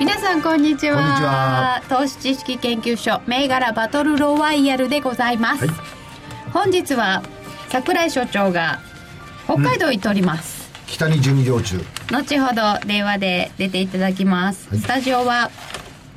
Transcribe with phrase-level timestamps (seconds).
[0.00, 0.96] 皆さんこんにちは。
[0.96, 1.82] こんにちは。
[1.90, 5.66] 投資知識研究所銘柄バトルロワイヤルでございます、
[6.54, 7.22] 本日は
[7.68, 8.80] 櫻井所長が
[9.44, 11.84] 北海道行っております、北に準備場中。
[12.10, 15.50] 後ほど電話で出ていただきます、スタジオは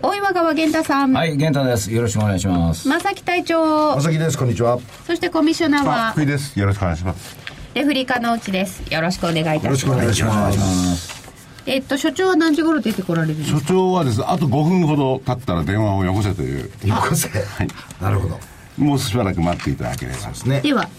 [0.02, 1.92] 大岩川源太さん、はい、玄太です。
[1.92, 2.88] よろしくお願いします。
[2.88, 3.98] 正木隊長。
[3.98, 4.76] まさきですこんにちは。
[4.76, 6.58] よそしてコミッショナーは福井です。
[6.58, 7.36] よろしくお願いします。
[7.73, 8.81] レフリカのうちです。
[8.90, 9.68] よろしくお願いいたします。
[9.68, 11.22] ろしくお願いします
[11.66, 13.59] えっと所長は何時頃出てこられるんですか？
[13.59, 14.19] 所長はです。
[14.19, 17.30] ね、あと5分ほど経ったら電話をよこせという、よこせ。
[17.30, 17.67] はい。
[18.02, 18.39] なるほど。
[18.78, 20.28] もうしばらく待っていただければ。
[20.30, 20.89] ですねでは、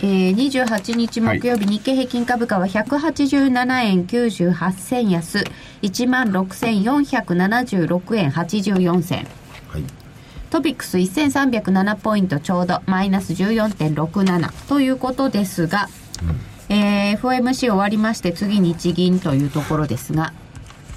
[0.00, 5.44] えー、28日木曜日、日経平均株価は187円98銭安。
[5.82, 9.26] 1万6476円84銭。
[9.68, 9.84] はい。
[10.50, 15.88] トピックス1307ポイントちょうどマイナス14.67ということですが、
[17.10, 20.32] えー FOMC 終わりまして次日銀というところですが。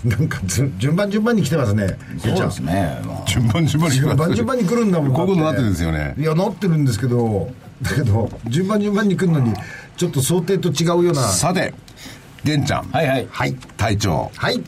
[0.03, 1.97] なんかず順番順番に来てますね。
[2.19, 2.99] そうですね。
[3.05, 3.25] まあ。
[3.25, 5.13] 順番順番に来順番順番に来るんだもん。
[5.13, 6.13] こういうこなってるんですよね。
[6.17, 6.23] い。
[6.23, 7.49] やなってるんですけど。
[7.81, 9.53] だけど順番順番に来るのに
[9.97, 11.21] ちょっと想定と違うような。
[11.21, 11.73] さて、
[12.43, 13.27] 玄ちゃん、はいはい。
[13.31, 13.55] はい。
[13.77, 14.61] 隊長、はい。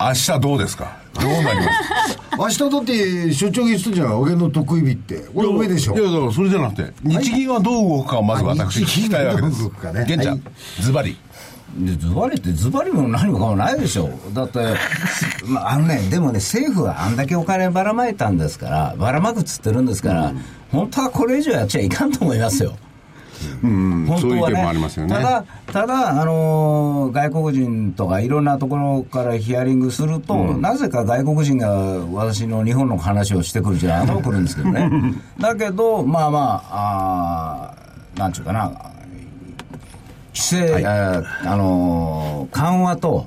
[0.00, 0.97] 明日どうですか？
[1.14, 5.16] どうなります明日だって所長が言ってたじゃん俺の得意日って。
[5.34, 5.96] これ上でしょ？
[5.96, 9.54] いや、だからそれじゃなくて、日銀はどう動くかをまず私聞きたいわけです。
[9.54, 10.04] 日銀がどう動くかね。
[10.06, 10.34] 玄ちゃん。
[10.34, 10.40] は
[10.78, 11.16] い、ズバリ。
[11.76, 14.58] でズバリってズバリも何もかもないでしょだって、
[15.44, 20.32] まあ、あのねでもね政府はあんだけお金ばらまいたんですからばらまくっつってるんですから、
[20.72, 22.74] 本当はこれ以上やっちゃいかんと思いますよ
[23.62, 24.18] うん、ね。
[24.20, 25.14] そういう意見もありますよね。
[25.14, 31.70] ただ、ただ、あのー外国人とかいろんなところからヒアリングすると、なぜか外国人が
[32.12, 34.90] 私の日本の話をしてくるじゃん、頭くるんですけどね。
[35.40, 38.70] だけど、まあまあ、あーなんちゅうかな、
[40.34, 43.26] 規制、あーあのー緩和と、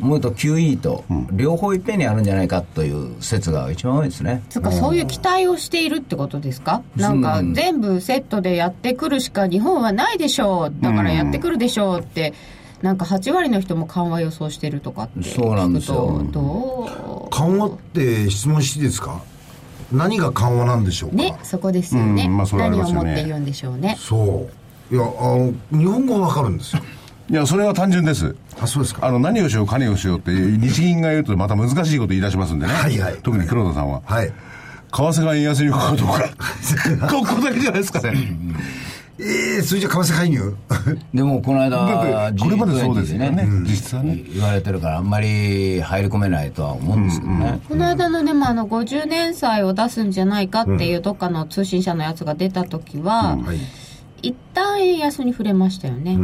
[0.00, 4.42] もっと QE と、両方いっぺんにあるんじゃないかという説が一番多いですね。
[4.50, 6.82] つうかそういう期待をしているってことですか？
[6.96, 12.34] なんかうん全部セットでやってくるしか日本はないでしょうだからやってくるでしょうって
[12.82, 16.20] なんか8割の人も緩和予想してるとかってそうなんですよ。
[16.20, 19.22] 聞くとど緩和って質問していいですか？
[19.92, 21.14] 何が緩和なんでしょうか？
[21.14, 23.10] うねそこですよね,、うんまあそれはあり何をますよね。
[23.10, 23.96] もって言うんでしょうね。
[23.98, 24.48] そ
[24.92, 24.94] う。
[24.94, 25.04] いやあ
[25.36, 26.82] の日本語はわかるんですよ
[27.28, 28.36] いや、それは単純です。
[28.60, 32.72] あそうですかあの、何をしよう、金をしようって、日銀が言うとまた難しいこと言い出しますんでね。
[32.72, 34.02] はいはい特に黒田さんは。
[34.04, 34.32] はい為
[34.92, 36.22] 替が円安に向かうとか。
[37.10, 38.14] ここだけじゃないですかね。
[39.18, 40.54] ええそれじゃ為替介入？
[41.12, 47.60] でもこの間、だってこれまでそうですよね G20 で実質はね言われてるから、あんまり入り込めないとは思うんですけどね。
[47.68, 53.58] この間のね、まあ、あの50年債を出すんじゃないかっていうどっかの通信社のやつが出た時は、はい
[54.22, 56.18] 一旦円安に触れましたよね、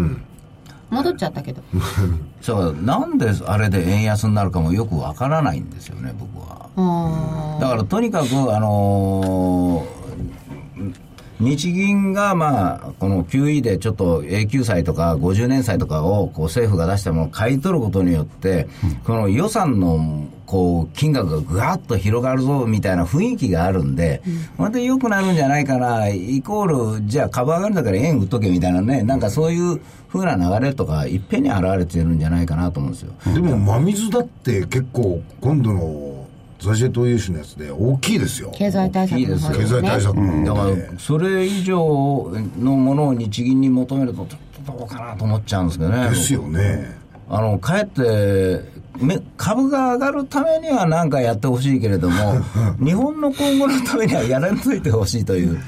[0.93, 1.63] 戻っちゃったけど。
[2.41, 6.69] そうなんであれで円安になるかもよくわからないんですよね、僕は。
[6.77, 10.03] あだからとにかく、あのー
[11.43, 18.69] 日銀が、まあ、この QE でちょっと永久債とか50年債とかをこう政府が出したものを買い取ることによって、
[19.05, 24.23] この予算のこう金額がぐわっと広がるぞみたいな雰囲気があるんで、
[24.57, 29.81] また良くなるんじゃないかな、イコール、じゃあ株上がるんだから円売っとけみたいなね、なんかそういう
[30.13, 33.13] 風な流れとか、いっぺんに現れてるんじゃないかなと思うんですよ。
[33.33, 36.27] でも真水だって結構今度の
[36.61, 38.53] 財政投融資のやつで大きいですよ。
[38.55, 39.81] 経済対策の方経ですね。
[39.81, 40.45] 済対策も。
[40.47, 40.89] だかね。
[40.93, 46.09] ら、それ以上のものを日銀に求めると、ちょっとどうかなと思っちゃうんですけどね。
[46.11, 46.97] ですよね。
[47.29, 48.61] あの、かえって、
[49.01, 52.17] め株が上がるためには何かやってほしいけれども、
[52.85, 55.59] 日本の今後のためにはやらんといてほしいという、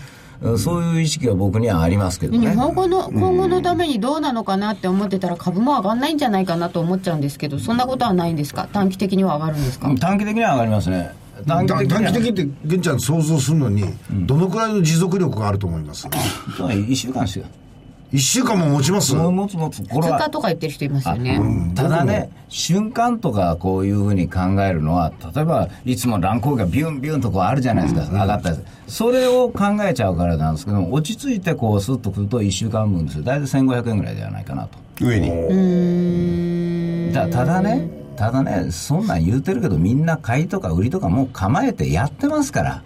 [0.58, 2.50] そういう意識は僕にはありますけどね。
[2.50, 8.68] 日本語の今後のためにどうなのかなって思ってたら株も上がんないんじゃないかなと思っちゃうんですけどそんなことはないんですか？
[8.72, 9.94] 短期的には上がるんですか？
[10.00, 11.12] 短期的には上がりますね。
[11.46, 16.02] 短短期的って玄ちゃん想像するのにどのくらいの持続力があると思います？
[16.56, 17.46] そう1週間ですよ。
[18.12, 19.14] 1週間も持ちます？
[19.14, 19.82] 持つ持つ。
[19.88, 28.64] これ2は日とか言ってる人いますよねただね、瞬間とかこういうふうに考えるのは、例えばいつも乱高下ビュンビュンとこうあるじゃないですか、上がったやつ。
[28.86, 33.24] それを考えちゃうからなんですけども、落ち着いてこうスッとくると1週間分ですよ。
[33.24, 34.78] 大体1500円ぐらいではないかなと。
[35.00, 37.12] 上に。
[37.12, 42.82] たただね、ただね、そんなん言うてるけど、みんな買いとか売りとかもう構えてやってますから。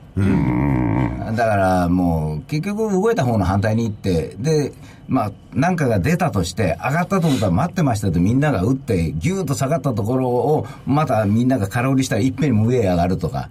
[1.36, 4.72] だからもう、結局動いた方の反対に行って、で、
[5.08, 13.48] まあ、なんかが出たとして、上がったと思ったら待ってましたとみんなが打って、ギューッと下がったところを、またみんなが空売りしたらいっぺんに上へ上がるとか、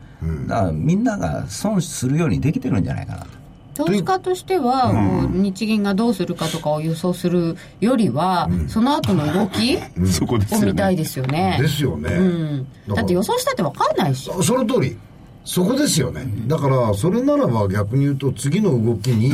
[0.47, 3.37] だからみんなが損するようにできてるんじゃないかなと。
[3.77, 9.77] 投資家としては、こう日銀がどうするかとかを予想するよりは、その後の動き
[10.11, 11.57] そこですよねを見たいですよね。
[11.61, 12.09] ですよね。
[12.09, 14.31] うん、だって予想したって分かんないし。
[14.41, 14.97] その通り。
[15.47, 16.27] そこですよね。
[16.45, 19.31] だから、それならば逆に言うと、次の動きに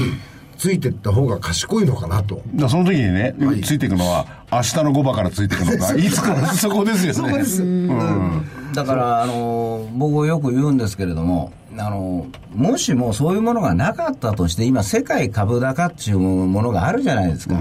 [0.59, 2.43] ついていった方が賢いのかなと。
[2.53, 7.13] だその時にね、ついていくのは、明日の5番からついていくのか、 いつから、そこですよね。
[7.13, 7.63] そこです。
[7.63, 8.45] うん。
[8.73, 17.55] だから、あの、僕よく言うんですけれども、あの、もしもそういうものがなかったとして、今、世界株高っていうものがあるじゃないですか。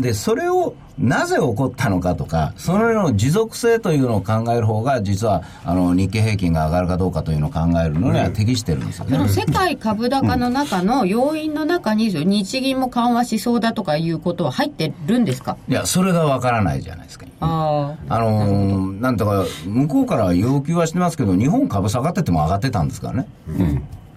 [0.00, 9.16] で、それをなぜ起こったのかとか、それの持続性というのを考える方が、実は、あの、日経平均が上がるかどうかというのを考えるのには適してるんですよね。
[9.16, 15.56] その世界株高の中の要因の中に、日銀も緩和しそうだとかいうことは入ってるんですか？
[15.68, 17.26] いや、それがわからないじゃないですか。
[17.40, 23.28] ああのーなんとか、向こうから要求はしてますけど、日本株下がってても上がってたんですからね。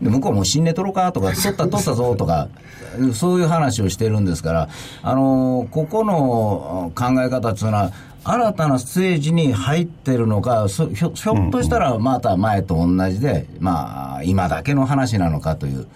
[0.03, 2.49] で向こうはもう新値取ろうかとか、取った、取ったぞとか、
[3.13, 4.69] そういう話をしてるんですから、
[5.01, 7.91] あのーここの考え方っていうのは、
[8.25, 15.87] 新たなステージに入ってるのか、そひょひょっとしたらまた前と同じで、まあ、今だけの話なのかという、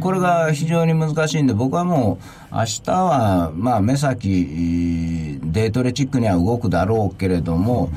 [0.00, 2.18] これが非常に難しいんで、僕はも
[2.52, 7.90] う、明日は、まあ、目先、デートレチックには動くだろうけれども、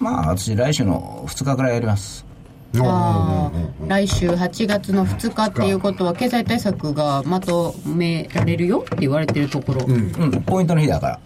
[0.00, 2.27] まあ、私、来週の2日からやります。
[2.76, 11.20] あー来週8月の2日っていうことは経済対策がまとめられるよって言われてるところ、うん、ポイントの日だから。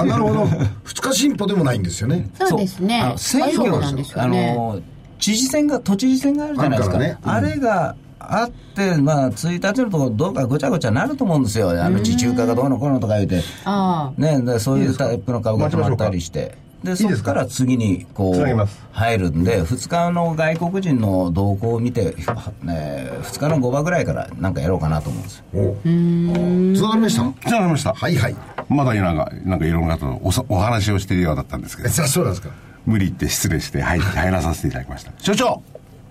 [0.00, 0.46] あ、なるほど。
[0.84, 2.30] 二日進歩でもないんですよね。
[2.34, 4.80] そうですねあの選挙なんですあよねの、
[5.18, 6.96] 知事選が、都知事選があるじゃないですか。
[6.96, 11.70] あ,、あるからねれがあって、まあ、1日のところ、どうかごちゃごちゃなると思うんですよ。
[11.70, 13.42] あの、地中化がどうのこうのとか言うて。
[13.64, 16.56] ああね、でそういうタイプの株が止まったりして。
[16.82, 22.14] で、そこから次に、こう入るんで、2日の外国人の動向を見て、
[22.62, 25.44] ね、2日の5番ぐらいからなんかやろうかなと思うんですよ。
[25.52, 27.48] おつながりました？
[27.48, 27.92] つながりました。
[27.92, 28.36] はいはい。
[28.68, 32.50] まだなんか、なんかいろんな方とおさお話をしているようだったんですけど、さそうなんですか？
[32.86, 35.12] 無理言って失礼して入入らさせていただきました。
[35.20, 35.62] 所長、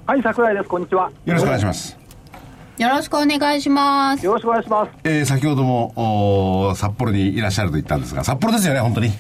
[0.06, 0.69] はい、桜井です。
[0.69, 1.10] こんにちは。
[1.25, 1.98] よろしくお願いします。
[2.77, 4.92] よろしくお願いしますよろしくお願いします。
[5.04, 9.12] えー先ほどもお札幌にいらっしゃると言ったんですが、札幌ですよね、本当に。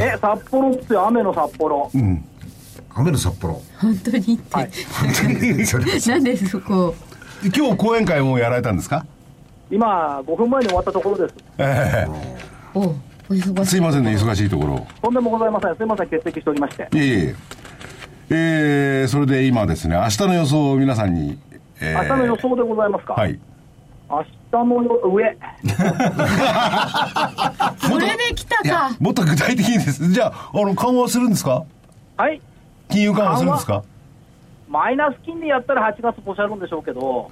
[0.00, 1.90] え、札幌っすよ、雨の札幌。
[2.94, 3.60] 雨の札幌。
[3.80, 4.34] 本当に？
[4.34, 5.84] って、それ
[6.14, 6.94] なんでそこ？
[7.54, 9.04] 今日講演会もやられたんですか？
[9.70, 11.34] 今、5分前に終わったところです。
[11.58, 12.06] え
[12.74, 12.94] おお
[13.30, 14.86] 忙えしいすいませんね、忙しいところ。
[15.02, 15.76] とんでもございません。
[15.76, 16.88] すいません、欠席しておりまして。
[16.92, 17.34] いえいえ。
[18.28, 21.38] えーそれで今ですね、明日の予想を皆さんに、
[21.80, 23.14] えー明日の予想でございますか？
[23.14, 23.38] はい。
[24.08, 24.28] 明日
[24.64, 25.34] のよ上。
[27.78, 30.10] それで来たかもっと具体的にです。
[30.12, 31.64] じゃあ、あの、緩和するんですか？
[32.16, 32.40] はい。
[32.88, 33.82] 金融緩和するんですか？
[34.68, 37.30] マイナス金利やったら8月ポシャるんでしょうけど、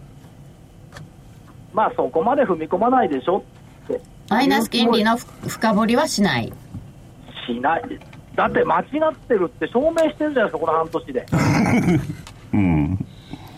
[1.73, 3.45] まあそこまで踏み込まないでしょ
[3.85, 4.01] って。
[4.29, 6.53] マイナス金利の深掘りはしない
[7.47, 7.83] しない。
[8.37, 11.27] だって間違ってるって証明してるじゃないですか、この半年で。
[12.55, 13.07] うん。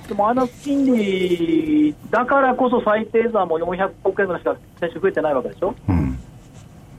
[0.08, 5.74] でマイナス金利だからこそ最低残も400億円ぐらいしか先週増えてないわけでしょ？
[5.88, 6.18] うん。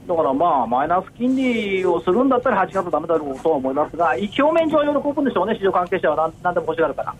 [0.06, 7.14] だからまあ、マイナス金利をするんだったら8月ダメだろうとは思いますが、表面上は喜ぶんでしょうね、市場関係者は何何でも欲しがるから。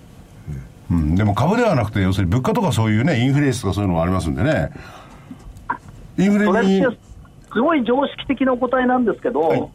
[0.90, 4.70] うん、でも株ではなくて、要するに物価とかそういうね、インフレ率とかそういうのもありますんでね。
[6.16, 6.82] インフレに
[7.52, 9.68] すごい常識的なお答えなんですけど、はい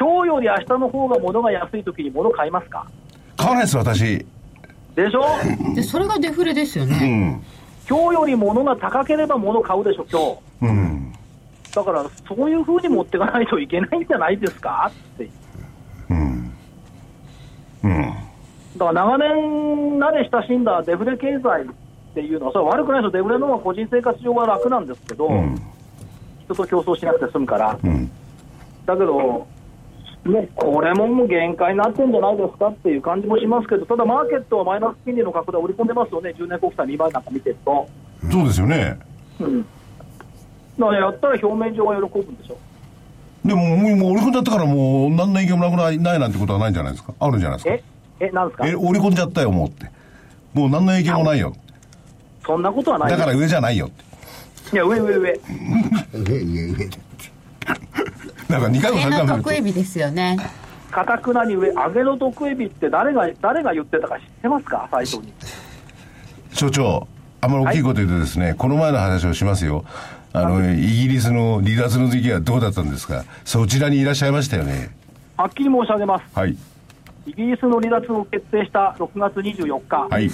[0.00, 2.86] 今日より明日の方が物が安い時に物買いますか？
[3.36, 4.24] 買わないです、私。
[5.04, 5.24] でしょ？
[5.74, 6.96] でそれがデフレですようね、
[7.30, 7.42] ん。
[7.88, 10.06] 今日より物が高ければ物買うでしょ、
[10.60, 10.72] 今日。
[10.72, 11.12] うん。
[11.74, 14.90] だから、そういうふうに持っていかないといけないんじゃないですか？
[15.14, 15.28] って。
[16.10, 16.52] うん。
[17.84, 18.00] うん。
[18.76, 19.28] だから長年
[19.98, 21.66] 慣れ親しんだデフレ経済っ
[22.14, 25.60] ていうのは、それは悪くないですよ、デフレの方が個人生活上は楽なんですけど、ん
[26.44, 28.10] 人と競争しなくて済むから、うん。
[28.86, 29.46] だけど、
[30.28, 37.88] もうこれももう限界になってんじゃないですかっていう感じもしますけど、ただマーケットはマイナス金利の拡大を織り込んでますよね、10年国債2倍なんか見てると。
[38.30, 38.98] そうですよね。
[39.40, 42.58] うん、だからやったら表面上は喜ぶんでしょ。
[43.44, 47.14] でも、もう、もう織り込んじゃったからもう、何の影響もなくないないなんてことはないんじゃないですか？
[47.18, 47.72] あるんじゃないですか。
[48.20, 48.66] え、え、なんですか？
[48.68, 49.86] え、織り込んじゃったよ、もうって。
[50.52, 51.54] もう何の影響もないよ。
[52.44, 54.76] そんなことはないだから上じゃないよって。
[54.76, 55.32] いや、上上上。
[56.12, 56.90] 上 上上
[58.50, 60.36] なんか2回も3回も得意日ですよね
[60.90, 65.32] かたくなに上、上げの得意日って誰が誰が言ってたか知ってますか、最初に。
[66.52, 67.06] 所長、
[67.42, 69.84] あんまり大きいこと言うとですね、この前の話をしますよ。
[70.32, 73.24] あの、イギリスの離脱の時期はどうだったんですか？
[73.44, 74.90] そちらにいらっしゃいましたよね。
[75.36, 76.24] はっきり申し上げます。
[76.34, 76.56] はい。
[77.26, 80.30] イギリスの離脱を決定した6月24日、はい。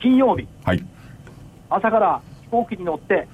[0.00, 0.82] 金曜日、はい。
[1.68, 3.28] 朝から飛行機に乗って、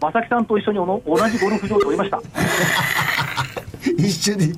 [0.00, 2.20] 正木さんと一緒におの同じゴルフ場でおりました。
[3.96, 4.52] 一緒に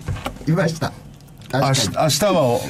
[0.48, 0.92] いました
[1.52, 2.24] 明日明日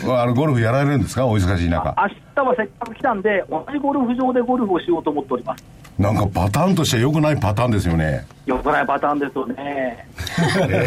[0.08, 1.26] はあのゴルフやられるんですか？
[1.26, 1.94] お忙しい中。
[1.98, 5.64] 明日はせっかく来たんで、同じゴルフ場でゴルフをしようと思っております。
[5.98, 8.24] なんかパターンとしては良くないパターンですよね。
[8.46, 10.06] よくないパターンですよね。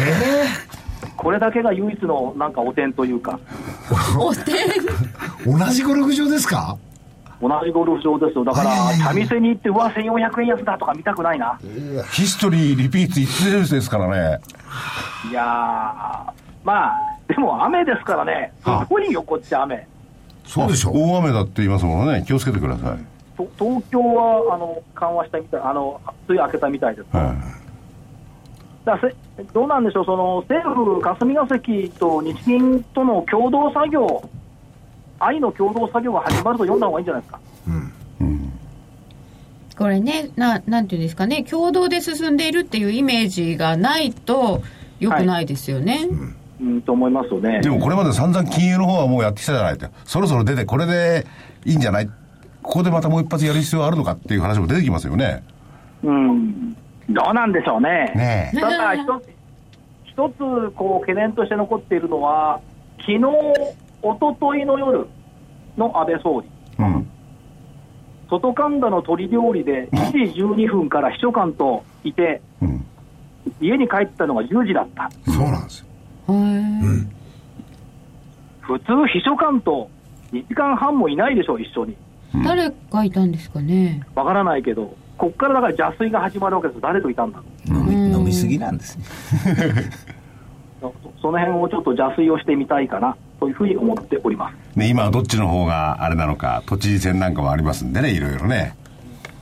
[1.16, 3.38] これだけが唯一のなんか汚点というか、
[4.18, 6.76] おてん同じゴルフ場ですか？
[7.46, 8.44] 同じゴルフ場ですよ。
[8.44, 11.58] だから、茶店に行って、うわ、1400円安だとか見たくないな。
[12.10, 14.40] ヒストリーリピート一致ですからね。
[15.30, 15.44] いやー、
[16.64, 19.86] まあ、でも雨ですからね、すごいよ、こっち雨。
[20.46, 22.24] そうでしょ大雨だって言いますものね。
[22.26, 22.98] 気をつけてください。
[23.36, 27.16] と東京はあの緩和したみたい、あの梅雨明けたみたいです。
[27.16, 27.34] は
[28.84, 34.22] だからせどうなんでしょう、その政府、霞が関と日銀との共同作業、
[35.18, 37.40] 愛の共同作業が始まると読んだ方がいいんじゃないですか。
[39.76, 44.62] これねななんていうんですかね共同で進んでいるっていうイメージがないと
[45.00, 46.06] よくないですよね、
[46.60, 47.62] うん、と思いますよねい。。
[47.62, 49.88] でもこれまで散々金融の方はもうやってきたじゃないと。
[50.04, 51.26] そろそろ出てこれで
[51.64, 52.06] いいんじゃない？
[52.06, 52.12] こ
[52.62, 55.42] こでまたもう一発やる必要あるのかっていう話も出てきますよね。
[56.04, 56.72] うん、
[57.10, 58.12] どうなんでしょうね。
[58.14, 58.60] ねえ。
[58.60, 59.28] ただ一つ、
[60.04, 62.60] 一つこう懸念として残っているのは、
[63.00, 63.20] 昨日
[64.04, 65.06] 一昨日の夜
[65.78, 67.10] の安倍総理、うん。
[68.28, 72.84] 外神田の鶏料理で1時12分から秘書官といて、うん。
[73.60, 75.10] 家に帰ったのが10時だった。
[75.32, 75.86] そうなんですよ
[76.28, 77.14] へ
[78.60, 79.88] 普通、秘書官と
[80.32, 81.96] 2時間半もいないでしょ、一緒に。
[82.34, 89.04] え誰がいたんですかねわからないけど、こっからだから邪推が始まるわけです、誰といたんだろう飲みうん飲みすぎなんですね。
[90.80, 94.78] そ その辺をちょっと邪推をしてみたいかなというふうに思っております。
[94.78, 98.74] ね、今はどっちの方があれなのか、都知事選なんかもありますんでね、いろいろね。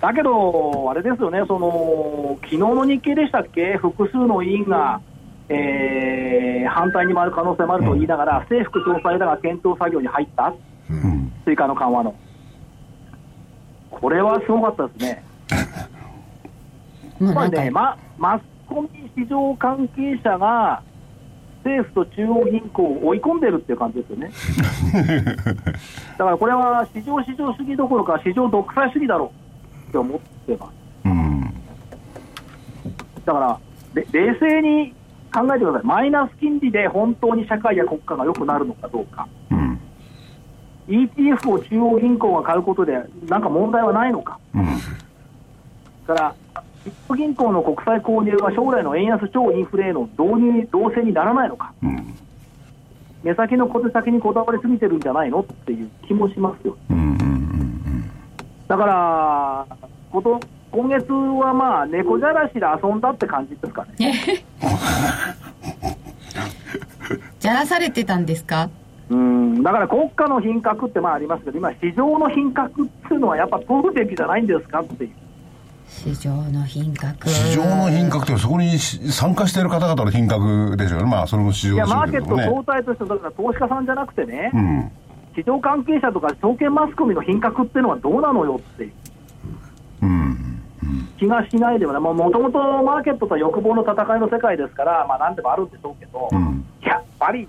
[0.01, 5.01] だけど、あれですよね、その昨日の日経でしたっけ、複数の委員が、
[5.49, 10.55] えー反対に回る可能性もあると言いながら、政府総裁らが検討作業に入った、
[10.89, 11.33] うん。
[11.45, 12.15] 追加の緩和の。
[13.91, 15.25] これはすごかったですね。
[17.35, 20.83] まあね、ま、マスコミ市場関係者が
[21.65, 24.31] 政府と中央銀行を追い込んでるっていう感じですよね。
[26.19, 29.33] だからこれは市場市場主義どころか市場独裁主義だろ
[29.87, 30.73] うって思ってます。
[31.05, 31.41] うん。
[33.25, 33.59] だから、
[33.95, 34.95] れ冷静に
[35.33, 35.87] 考えてください。
[35.87, 39.29] マイナス金利で本当に社会や国家が良くなるのかどうか。
[39.51, 39.79] うん。
[40.89, 44.39] ETF を中央銀行が買うことでなんか問題はないのか。
[44.55, 44.67] うん。
[46.07, 46.35] だから、
[47.17, 51.73] 銀行の国債購入が将来の円安超インフレへの導入、動線にならないのか。
[51.83, 52.15] うん。
[53.23, 56.77] 目先の小手先にこだわりすぎてるんじゃないのっていう気もしますよ。
[56.91, 56.97] うん。
[56.97, 58.11] うん。
[58.67, 59.67] だから、
[60.11, 60.41] こと
[60.73, 64.45] 今月はまあ、猫じゃらしで遊んだって感じですかね。
[67.39, 68.71] じゃらされてたんですか？
[69.11, 75.11] うん、だから国家の品格ってまあありますけど、今、市場の品格っていうのはやっぱ取るべきじゃないんですかっていう。
[75.93, 81.05] 市場の品格市場の品格ってそこにし参加している方々の品格ですよね。
[81.05, 82.57] まあ、それも市場いや、でしょマーケット。
[82.57, 84.91] 総体として、だから投資家さんじゃなくてね、うん。
[85.37, 88.93] 市場関係者とか証券マスコミの品格っていうのはどうなのよっていう
[90.03, 90.63] うん。
[91.19, 96.65] 気がしないでもない、もともとマーケットとは欲望の戦いの世界ですから、まあ、なんでもあるんでしょうけど、うん。
[96.83, 97.47] やっぱり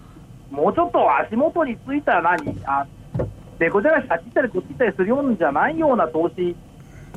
[0.52, 2.86] もうちょっと足元についたら何、あ
[3.60, 6.56] 猫じゃらし、あっち行ったりこっち行ったりするようんじゃないような投資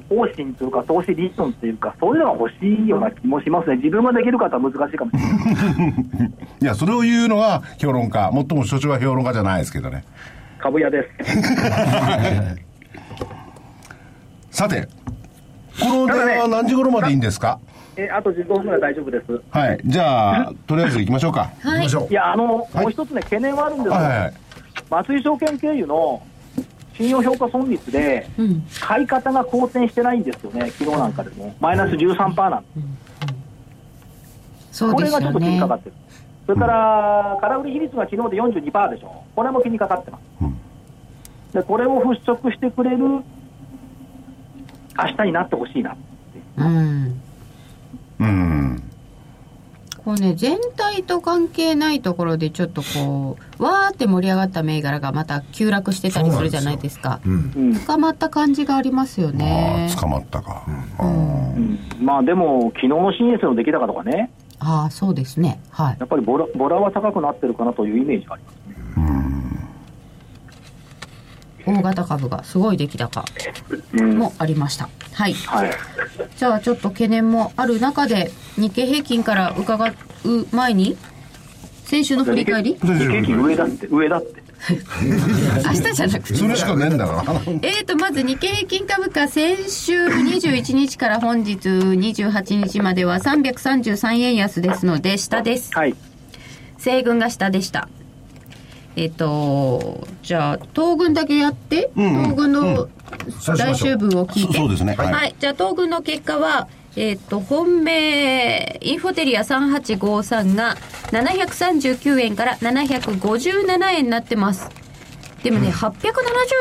[0.08, 6.32] 方針というか、投資理論というか、そういうのが欲しいような気もしますね、自分ができる方は難しいかもしれない。
[6.62, 8.30] いや、それを言うのは評論家。
[8.30, 10.04] もっとも所長は評論家じゃないですけどね。
[10.58, 11.36] 株屋です。
[14.56, 14.88] さて、
[15.80, 17.58] この電話は何時頃までいいんですか？
[17.98, 19.40] えあと15分ぐらい大丈夫です。
[19.50, 19.80] はい。
[19.84, 21.50] じゃあ、とりあえず行きましょうか。
[21.64, 24.32] 行きましょういや、あの、もう一つね、懸念はあるんですよ、はいはいはい。
[24.90, 26.22] 松井証券経由の
[26.96, 32.68] 信用評価損率で、うん買い方が好転してないんですよね、昨日なんかでも、マイナス13%なんで
[34.72, 35.94] そうこれがちょっと気にかかってる。
[36.46, 39.24] それから、空売り比率が昨日で42%でしょ。
[39.34, 40.22] これも気にかかってます。
[40.42, 40.56] うん
[41.52, 43.22] で、これを払拭してくれる明
[45.16, 45.96] 日になってほしいな。
[46.58, 47.20] うん
[48.20, 48.82] うん。
[50.06, 57.18] こうね全体と関係ないところでちょっとこうわーって盛り上がった銘柄がまた急落してたりするじゃないですか。
[57.26, 57.74] うん。
[57.84, 60.64] 捕まった感じがありますよあねあ捕まったか、
[61.00, 61.04] う
[61.58, 61.78] ん。
[62.00, 65.60] まあでも、昨日の新越の出来高とかね、ああそうですね。
[65.70, 65.96] はい。
[65.98, 68.65] やっぱりボラボラは高くなってるかなというイメージがあります。
[71.66, 73.24] 大型株がすごい出来高
[73.94, 74.18] うん。
[74.18, 74.88] もありました。
[75.12, 75.34] はい。
[75.34, 75.70] はい、
[76.36, 80.96] じゃあちょっと懸念もある中で日経平均から伺う前に
[81.84, 82.74] 先週の振り返り？
[82.74, 84.46] 日経平均上だって、上だって。
[85.64, 86.34] 明日じゃなくて。
[86.34, 87.22] それしかねえんだから。
[87.62, 95.70] えーと、まず日経平均株価、先週21日から本日28日までは333円安ですので、下です。
[95.74, 95.94] はい、
[96.78, 97.88] 西軍が下でした。
[98.96, 102.88] えっ、と、じゃあ、東軍だけやって、東軍の
[103.46, 104.54] 来週分を聞いて。
[104.54, 110.76] そそうですねはい、はいじゃあ、東軍の結果は、えっ、と、本命、インフォテリア3853が
[111.10, 114.70] 739円から757円になってます。
[115.42, 115.92] でもね、870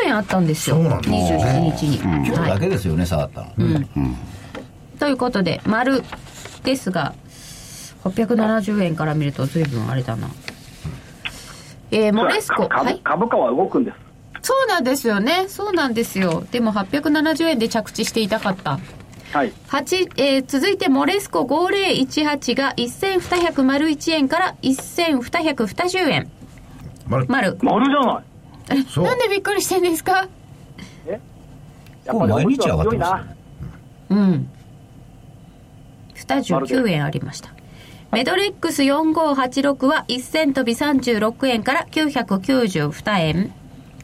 [0.05, 0.75] 円あったんですよ。
[0.75, 1.95] そうなんだ27日に。
[1.95, 3.85] 今日はいだけですよね、下がったの。
[4.99, 6.03] ということで、丸
[6.65, 7.15] ですが、
[8.03, 10.29] 870円から見ると随分あれだな。
[11.91, 12.67] えー、モレスコ。
[12.67, 12.99] 株はい。
[13.03, 13.97] 株価は動くんです。
[14.41, 15.45] そうなんですよね。
[15.47, 16.45] そうなんですよ。
[16.51, 18.79] でも870円で着地していたかった。
[19.33, 26.31] はい、8えー続いてモレスコ5018が1201円から1220円。
[27.07, 27.57] 丸丸。
[27.61, 28.23] 丸じゃない。
[28.79, 30.27] えそうなんでびっくりしてんですか？
[32.05, 33.35] やっぱり毎日上がってますね。
[34.09, 34.49] うん。
[36.15, 37.49] 29円ありました。
[38.11, 43.53] メドレックス4586は1000飛び36円から992円。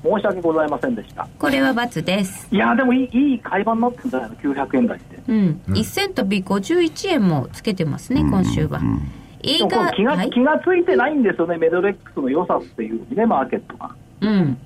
[0.03, 1.27] 申し訳ございませんでした。
[1.38, 2.48] これは×です。
[2.51, 5.20] いや、でもいいいい買い場になってるんじゃないの ?900 円台って。
[5.27, 5.62] うん。
[5.67, 8.81] 1000飛び51円もつけてますね、今週は。
[9.44, 10.29] いでもこの気が、はい。
[10.29, 13.96] 気がついてないんですよね、メドレックスの良さっていうね、マーケットが。
[14.22, 14.57] うん。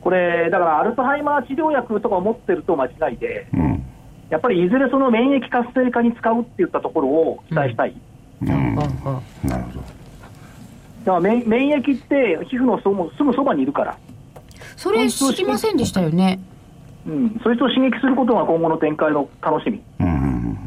[0.00, 3.84] これ、だからアルツハイマー治療薬とか持ってると間違いで、うん
[4.30, 7.90] やっぱりいずれその免疫活性化に使うっていったところを期待したい。
[7.90, 8.02] ほうほ
[8.42, 13.98] うほうなるほどだから免免疫って皮膚のそもすぐそばにいるから、
[14.76, 15.76] それ知りません。
[15.76, 16.38] でしたよね。
[17.06, 19.82] うん、そいつを刺激することが今後の展開の楽しみ。
[20.00, 20.58] うん。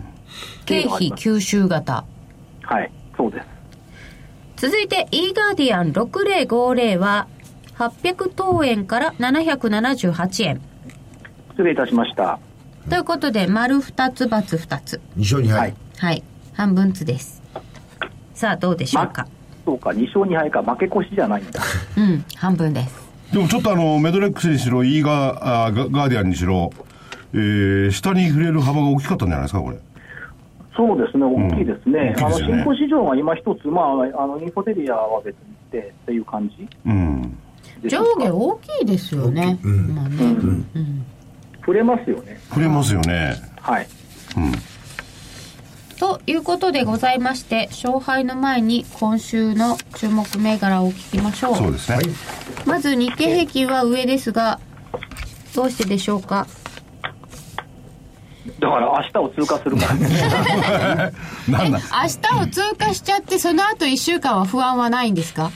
[0.65, 2.05] 経費吸収型。
[2.63, 3.47] はい、そうです。
[4.67, 7.27] 続いて、e ガーディアン6050は、
[7.77, 10.61] 800等円から778円。
[11.51, 12.39] 失礼いたしました。
[12.89, 15.01] ということで、丸2つ、×2 つ。
[15.17, 16.23] 2勝2敗、はいはい。
[16.53, 17.40] 半分つです。
[18.41, 19.27] さあ、どうでしょうか？
[19.63, 21.61] そうか、2勝2敗か、負け越しじゃないんだ。
[21.95, 23.11] うん、半分です。
[23.31, 26.71] でもちょっとあのメドレックスにしろ E ガあガガーディアンにしろ、
[27.33, 29.77] えー下に触れる幅が大きかったんじゃないですかこれ
[30.75, 32.15] そうですね、大きいですね。
[32.17, 37.37] あの、大きいですよね新興市場が今一つ、まあ、あの、インフォテリアは別にしてっていう感じうん
[37.85, 39.59] 上下大きいですよね。
[39.63, 40.15] うんまあね。
[40.23, 41.05] うん。
[41.59, 42.39] 触れますよね。
[42.49, 43.87] 触れますよねはい。
[44.37, 44.51] うん
[46.01, 51.55] ということでございまして、勝敗の前に今週の注目銘柄を聞きましょう。
[51.55, 51.99] そうですね、
[52.65, 54.59] まず日経平均は上ですが、
[55.53, 56.47] どうしてでしょうか？
[58.59, 59.93] だから明日を通過するから。
[61.47, 61.79] なんだ？
[61.79, 65.51] 明日を通過しちゃって、その後1週間は不安はないんですか？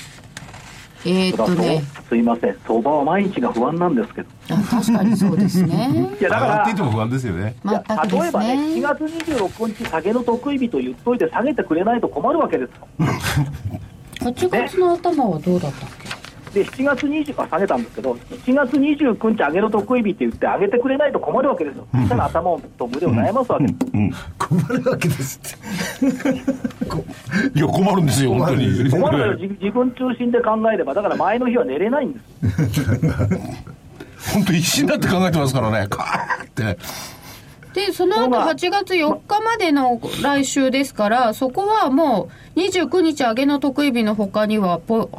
[1.06, 4.28] えー、っとね、すいません、相場は毎日が不安なんですけど。
[4.50, 6.10] あ確かにそうですね。
[6.20, 8.82] いや、だから、も不安ですよねいや全くです例えばね、7ね。
[8.82, 12.88] 月26日、下げの得意日と言っといて、下げてくれないと困るわけですよ。
[14.32, 16.25] 8月の頭はどうだったっけ？
[16.56, 21.86] で、7月20日、下げたんですけど、7月29日、上げの得意日って言って、上げてくれないと困るわけですよ。
[21.92, 23.76] そしたら頭と胸を悩ますわけです。
[23.94, 24.12] うん。
[24.40, 26.30] 困るわけですって。
[27.54, 28.90] いや困るんですよ本当に。
[28.90, 32.20] 困るのよ、自自分中心で考えれば、だから前の日は寝れないんで
[32.64, 32.80] す。
[32.80, 32.88] よ。
[34.34, 35.88] 本当必死になって考えてますからね。
[35.92, 36.78] カーって。
[37.74, 45.10] で、その後8月4日までの来週ですから、そこはもう29日上げの得意日の他にはポ、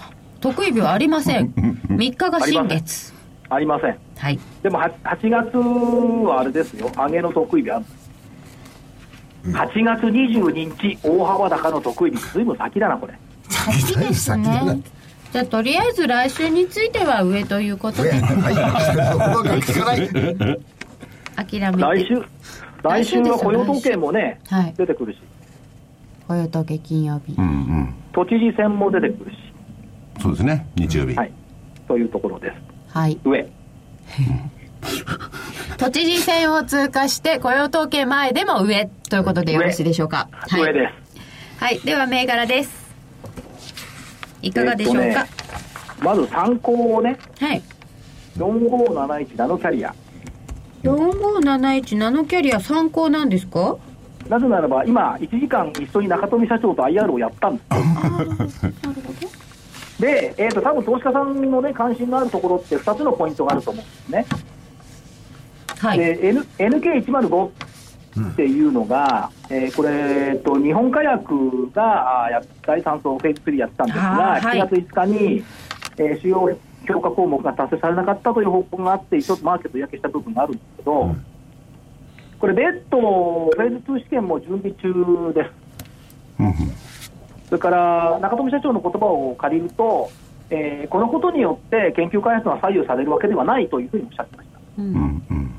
[0.41, 1.53] 得意日はありません。
[1.53, 3.13] 3日が新月。
[3.49, 3.99] ありません。
[4.17, 4.39] はい。
[4.63, 5.57] でも 8, 8月
[6.27, 7.85] はあれですよ、上げの得意日ある。
[9.47, 13.15] 8月22日、大幅高の得意日、ずいぶん先だな、これ。
[13.49, 14.81] 先ですね。
[15.33, 18.11] じゃあ、とりあえず来週については上ということで、
[21.37, 21.83] 諦めて。
[21.83, 22.23] 来週、
[22.83, 24.75] 来週は雇用統計もね、はい。
[24.77, 25.19] 出てくるし、
[26.27, 27.41] 雇用統計金曜日う。
[27.41, 29.37] んうん都知事選も出てくるし、
[30.21, 31.33] そうですね日曜日、はい、
[31.89, 32.57] というところです。
[32.97, 33.19] はい。
[33.25, 33.47] 上。
[35.79, 40.29] 都知事選を通過して、雇用統計前でも上ということでよろしいでしょうか？
[40.33, 40.63] はい。
[40.63, 41.63] 上です。
[41.63, 42.71] はいでは銘柄です
[44.43, 45.27] いかがでしょうか、えっとね
[46.03, 47.63] まず参考をね、はい
[48.39, 49.95] 4571ナノキャリア。
[50.83, 53.77] 4571ナノキャリア参考なんですか？
[54.29, 57.63] なぜならば、今、1時間一緒に中富社長と IR をやったんで
[58.51, 58.73] すよ。
[60.01, 64.27] で、えっ、と、多分投資家さんのね、関心のあるところって2つのポイントがあると思うんですね。
[65.79, 65.99] はい。
[65.99, 67.49] で、N、NK105
[68.33, 74.59] っていうのが、えーこれ、えっと、日本火薬がや第3層フェイズ3やってたんですが、あーはい。
[74.61, 75.45] 7月5日に、
[75.99, 81.15] えー主要評価項目が達成されなかったという報告があって、ちょっとマーケット焼けした部分があるんですけど、
[82.39, 85.51] これ、別途、フェーズ2試験も準備中です。
[86.39, 86.53] うん
[87.47, 90.11] それから中富社長の言葉を借りると、
[90.51, 94.61] えーこのことによって研究開発が左右されるわけではないというふうにおっしゃってました。
[94.79, 95.53] うんうん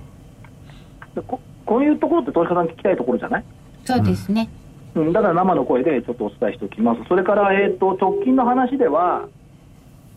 [1.16, 3.44] でここういうところって投資家さん聞きたいところじゃない、
[3.84, 4.48] そうですね、
[4.96, 7.02] うん、だから生の声でちょっとお伝えしておきます。
[7.10, 9.28] それから、えー、と直近の話では、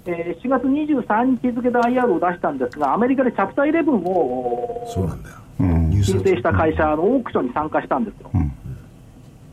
[0.07, 5.37] えー4月23日付で IR を出したんですが、アメリカでチャプター11をそうなんだよ。
[5.61, 8.31] うん申請した会社のオークションに参加したんですよ。
[8.39, 8.53] ん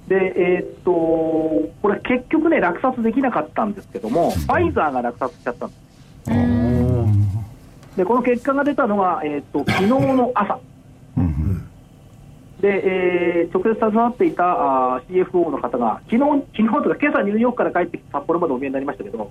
[0.08, 0.91] で、えーっと、
[1.82, 5.88] これ結局ね、落札できなかったんですけども、ファイザーが落札しちゃったんです。
[7.98, 10.60] で、この結果が出たのが、えーっと、昨日の朝。
[11.17, 11.63] うん
[12.62, 16.22] で、えー直接携わっていたあー CFO の方が、昨日、
[16.56, 19.30] 昨日とか今朝ニューヨークから帰ってきて札幌までお見えになりましたけど、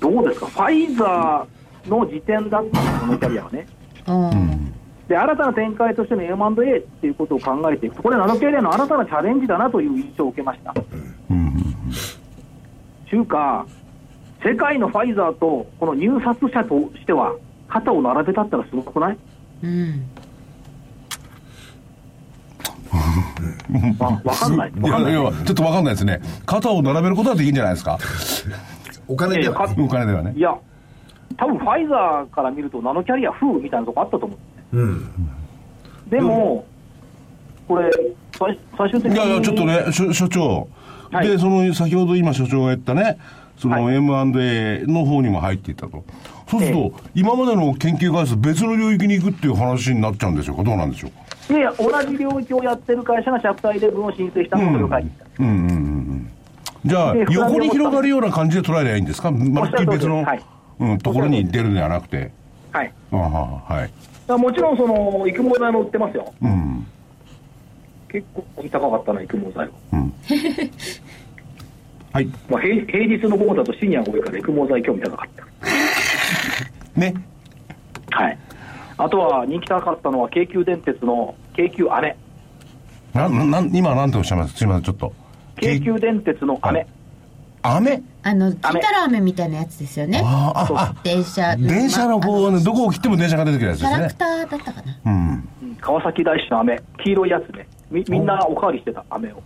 [0.00, 3.66] どうですか、ファイザーの時点だったんですこのキャリアはね。
[4.06, 4.47] うん
[5.08, 7.96] で新たな展開としての M&A っていうことを考えていく。
[7.96, 10.74] と、これ、ナノキャリアの新たなチャレンジだなという印象を受けました。
[13.10, 13.66] 中華、
[14.44, 17.34] 世界のファイザーとこの入札者としては、
[17.68, 19.18] 肩を並べたったらすごくない、
[19.62, 20.02] うん。
[23.98, 24.56] わかん。
[24.56, 25.04] ない、いわかん。
[25.04, 25.84] ないやいやちょっとわかん。
[25.84, 27.54] ないですね肩を並べることはできるん。
[27.54, 27.98] じゃないですか
[29.06, 29.74] お金ではね。
[29.78, 30.54] お金ではねいや、
[31.36, 34.38] 多分ファイザーから見ると、ナノキャリア風みたいなとこあったと思う。
[34.72, 35.10] うん。
[36.08, 36.64] でも、
[37.66, 37.90] これ、
[38.38, 39.16] 最最終的に。
[39.16, 40.68] いやいやちょっとね所所長、
[41.10, 41.28] はい。
[41.28, 43.18] でその先ほど今所長が言ったね
[43.58, 43.96] そのはい。
[43.96, 46.04] M&A の方にも入っていったと。
[46.48, 50.62] そうすると、今までの研究開発別の領域に行くっていう話になっちゃうんでしょうか？
[50.62, 51.54] どうなんでしょうか？
[51.54, 55.24] いやいや、同じ領域をやってる会社がチャプター11を申請したのをそれを書いてきた。
[55.40, 56.30] うんうんうんうん
[56.86, 59.32] じゃあで横に広がるような感じで捉えればいいんですか？
[59.32, 60.46] まるっきり別の、おっしゃる通りです。
[60.78, 62.30] うん、ところに出るんではなくて。
[62.72, 62.92] はい。
[63.10, 63.90] あははい
[64.36, 66.32] もちろん、その、育毛剤も売ってますよ。
[66.42, 66.86] うん
[68.10, 69.72] 結構高かったな、育毛剤は。
[72.12, 75.44] はいまあ、平平日の午後だとシニアが多いから育毛剤興味高かった。
[77.00, 77.14] ね
[78.10, 78.38] はい。
[78.96, 82.16] あとは人気高かったのは京急電鉄の京急飴。
[83.12, 84.56] なななん今なんておっしゃいます？
[84.56, 85.12] すいませんちょっと
[85.60, 86.86] 京急電鉄の飴。
[87.62, 90.20] 雨あの切ったら飴みたいなやつですよね。
[90.24, 91.56] あーああ電車。
[91.56, 93.96] 電車のこうねどこを切っても電車が出てくるやつですね。
[93.96, 94.98] キャラクターだったかな。
[95.06, 95.50] うん。
[95.62, 96.82] うん川崎大師の飴。
[97.04, 97.66] 黄色いやつね。
[97.90, 99.42] みみんなおかわりしてた飴を。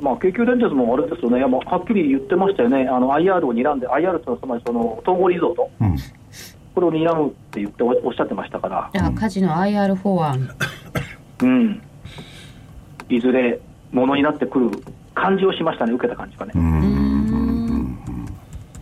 [0.00, 5.96] まあ、京急電鉄もあれですよね、いやもうはっきり言ってましたよね、あの IR を睨んで、IR ってのはつまりその統合リゾート、うん。
[6.74, 10.48] これを睨むって言っておおっしゃってましたから、あカジノ IR 法案。
[11.42, 11.82] うん、
[13.08, 13.60] いずれ
[13.92, 14.70] ものになってくる
[15.14, 16.52] 感じをしましたね、受けた感じがね。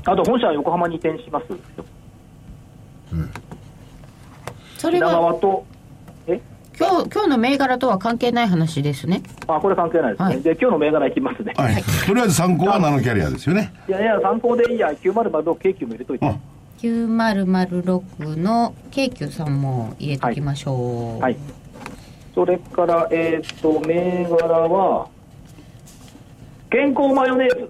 [0.05, 1.59] あと本社は横浜に移転しますよ。
[3.11, 3.31] 品
[4.79, 5.67] それは川と、
[6.27, 6.41] え？
[6.79, 9.23] 今日今日の銘柄とは関係ない話ですね。
[9.49, 10.41] あこれ関係ないですね、はい。
[10.43, 13.73] で今日の銘柄いきますね、はい、とりあえず参考はナノキャリアですよね？
[13.89, 16.37] いやいや、参考でいいや、906京急も入れといて、あ
[16.79, 21.21] 9006の京急さんも入れときましょう。
[21.21, 21.37] はい、
[22.39, 25.09] それから、えーっと、銘柄は、
[26.71, 27.69] 健康マヨネーズ、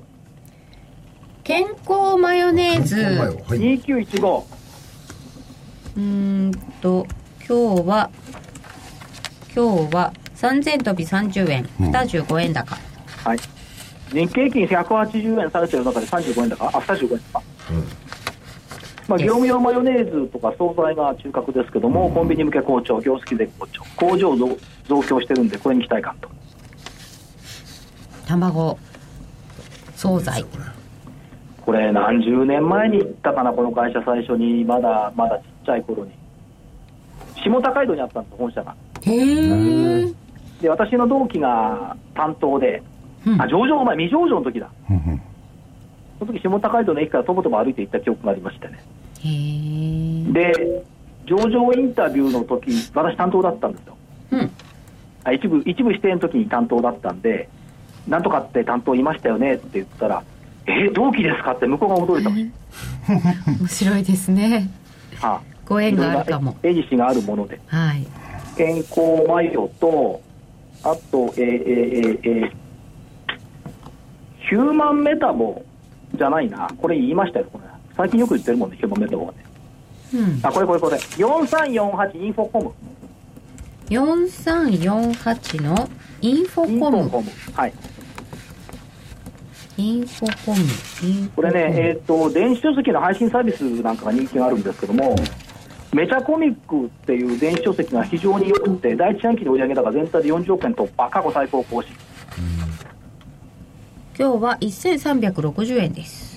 [1.42, 2.96] 健康マヨネーズ。
[2.96, 3.60] はい。
[3.80, 4.44] 2915、
[5.96, 6.02] うー
[6.48, 6.52] ん
[6.82, 7.06] と
[7.48, 8.10] 今日は
[9.56, 12.76] 今日は3000飛び30円、25円高。
[13.24, 13.38] はい、
[14.12, 17.42] 日経平均180円されてる中で35円だから、あ、35円か。
[19.08, 26.28] まあ、業務用マヨネーズとか惣菜が中核ですけども、コンビニ向け好調、業績で好調、工場増増強してるんで、これに期待感と。
[28.26, 28.78] 卵
[29.96, 30.44] 惣菜。
[31.64, 36.12] これ、何十年前に行ったかな、この会社、最初に、まだまだちっちゃい頃に、
[37.42, 38.74] 下高井戸にあったんです、本社が。
[39.02, 40.12] へえ
[40.60, 42.82] で、私の同期が担当で、
[43.26, 45.22] うんあ上場前、未上場の時だ、うんうん
[46.18, 48.82] その時下高井戸の駅からとぼとぼ歩いて行った記憶がありましてね。
[49.22, 50.84] で、
[51.26, 53.96] 上場インタビューの時私担当だったんですよ。
[54.32, 54.36] う
[55.24, 57.48] あ一部一部指定の時に担当だったんで、
[58.06, 60.22] なんとかって担当いましたよねって言ったら、
[60.66, 62.38] えー、同期ですかって向こうが驚いたもん、
[63.60, 64.70] 面白いですね。
[65.20, 66.56] はご縁があるかも。
[66.62, 68.06] エニシがあるもので、はい。
[68.56, 70.20] 健康マヨと、
[70.82, 72.52] あと、えーえーえーえー
[74.48, 75.62] ヒューマンメタボ
[76.14, 79.44] じゃないな、これ言いましたよ、これ最近よく言ってるもんね、ヒューマンメタボはね。
[80.14, 82.72] うんあ、これこれこれ、4348インフォコム。
[83.90, 87.30] 4348のインフォインフコムォコム。
[87.54, 87.72] はい。
[89.78, 95.16] インフォコムこれね、えっ、と、電子書籍の配信サービスなんかが人気があるんですけども、
[95.92, 101.92] メチャコミックっていう電子書籍が非常に良くて、第一四半期の売上高全体で40億円突破、過去最高更新。
[104.16, 106.27] 今日は1360円です、はい。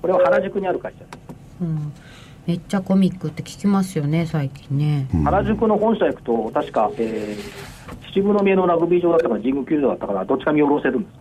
[0.00, 1.18] これは原宿にある会社です。
[1.60, 1.92] うん、
[2.46, 5.08] めっちゃコミックって聞きますよね最近ね。
[5.24, 11.12] 原宿の本社行くと、確か、えー、秩父宮のラグビー場だったか、神宮球場だったから、どっちか見下ろせるんです。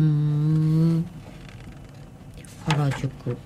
[0.00, 1.06] うーん。
[2.68, 3.36] 原宿。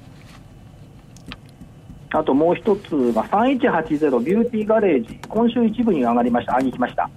[2.12, 7.08] あともう一つが3180ビューティーガレージ、今週一部に上がりました、あに来ました。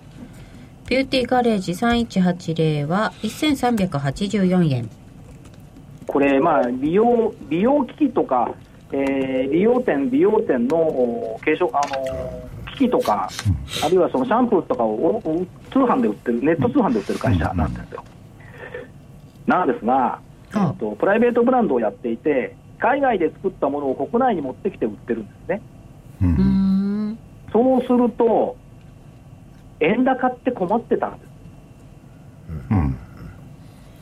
[0.88, 4.90] ビューティーガレージ3180は1384円
[6.08, 8.54] これ、まあ、美容美容機器とか、
[8.92, 13.30] えー美容店、美容店のお継承あのー機器とか、
[13.84, 18.04] あるいはそのシャンプーとかをおお通販で売ってる、ネット通販で売ってる会社なんですよ。
[19.46, 20.20] なんですが、
[20.56, 25.62] えあっと、プライベートブランドをやっていて、海外で作ったものを国内に持ってきて売ってるんですね。
[26.22, 27.20] うーん
[27.52, 28.58] そうすると、
[29.80, 31.30] 円高って困ってたんです。
[32.72, 32.93] うん。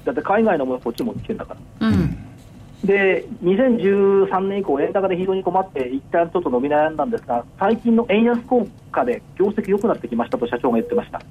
[0.05, 1.87] だって海外のものこっち持ってきてるんだから。
[1.87, 2.17] うん
[2.83, 11.19] で、2013年以降、円高で非常に困って、一旦ちょっと伸び悩んだんですが、最近の円安効果で業績良くなってきましたと社長が言ってました。
[11.19, 11.25] な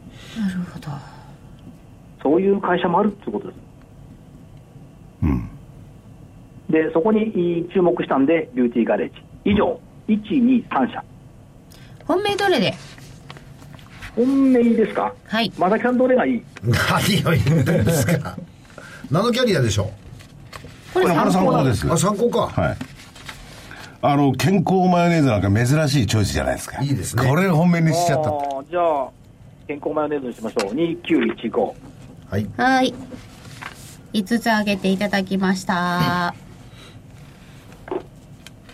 [0.55, 0.87] るほど
[2.23, 3.57] そういう会社もあるってことです。
[5.25, 5.49] うん。
[6.71, 9.15] で、そこに注目したんで、ビューティーガレージ。
[9.47, 11.03] 以上、1、2、3社。
[12.07, 12.75] 本命どれで？
[14.15, 15.13] 本命ですか？
[15.27, 18.37] はいまさきさんどれがいい 何を言ってんですか
[19.11, 19.91] ナノキャリアでしょ
[20.95, 21.93] これこれ原さん参考です。
[21.93, 22.77] あ参考か、はい。
[24.03, 26.83] あの、健康マヨネーズなんか珍しいチョイスじゃないですか。
[26.83, 28.31] いいですねこれ本命にしちゃった。
[28.71, 29.09] じゃあ、
[29.67, 30.75] 健康マヨネーズにしましょう。
[30.75, 31.75] 2915。
[32.31, 32.95] はいはい
[34.13, 36.35] 5つあげていただきました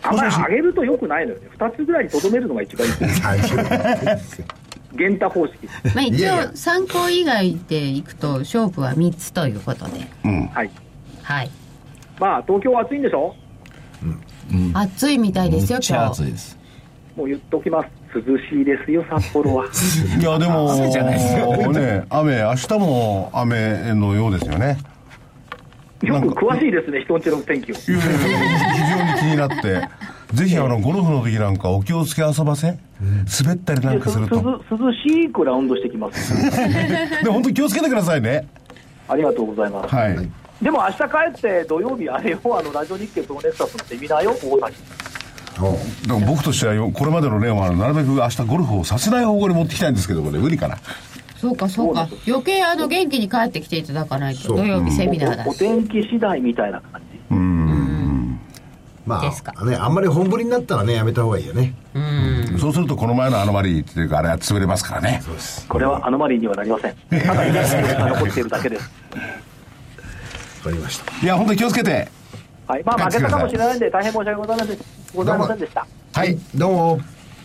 [0.03, 1.49] あんまり上げると良くないのよね。
[1.59, 2.94] 2つぐらいにとどめるのが一番いい。
[3.20, 4.46] 大丈夫ですよ
[4.96, 5.54] 減太方式。
[5.94, 10.46] まあ一応参考以外でいくと勝負は3つということでうん。
[10.48, 10.70] はい。
[11.22, 11.50] はい
[12.18, 13.35] まあ、東京は暑いんでしょ？
[14.74, 16.59] 暑いみたいですよめっちゃ今日暑いです。
[17.16, 17.88] もう言っときます。
[18.14, 19.64] 涼しいですよ、札幌は。
[20.18, 24.78] いや、でも、そうじゃないですよね、雨、明日も雨のようですよね。
[26.02, 27.74] よく詳しいですね、人んちの天気を。
[27.74, 29.88] いやいやいや非常に気になって、
[30.32, 32.78] ぜひあの、ゴルフの時なんかお気をつけ遊ばせ、
[33.42, 34.36] 滑ったりなんかすると。
[34.36, 36.34] 涼涼しくラウンドしてきます。
[37.22, 38.46] で、本当に気をつけてくださいね。
[39.08, 39.94] ありがとうございます。
[39.94, 40.28] はい。
[40.60, 41.04] でも明日帰
[41.38, 44.76] って土曜日、あれよ、あの、ラジオ日経プロネクサスのセミナーよ、大崎。
[45.58, 45.72] おう
[46.08, 50.76] だから僕としてはよ、これまでの例は、なるべく明日ゴルフをさせない方向に持ってきたいんですけどもね、無理かな。
[51.36, 57.34] そうかそうか余計あの元気に帰ってきていただかないと土曜日セミナーだおおし天気次第みたいな感じ。
[57.34, 57.75] まで
[59.32, 61.74] すかあねあんまり本降りになったらねやめた方がいいよね
[62.58, 65.22] そうすると、この前のアノマリーっていうか、あれは潰れますからね。
[65.68, 66.94] これはアノマリーにはなりません。
[67.10, 68.90] ただ、稲垣が残っているだけです。
[70.64, 72.08] わかりましたいや、本当に気をつけて。
[72.66, 72.84] はい。
[72.84, 74.78] まあ、負けたかもしれないんで、大変申し訳ございません
[75.14, 75.86] ございませんでした。
[76.12, 77.00] はいどうも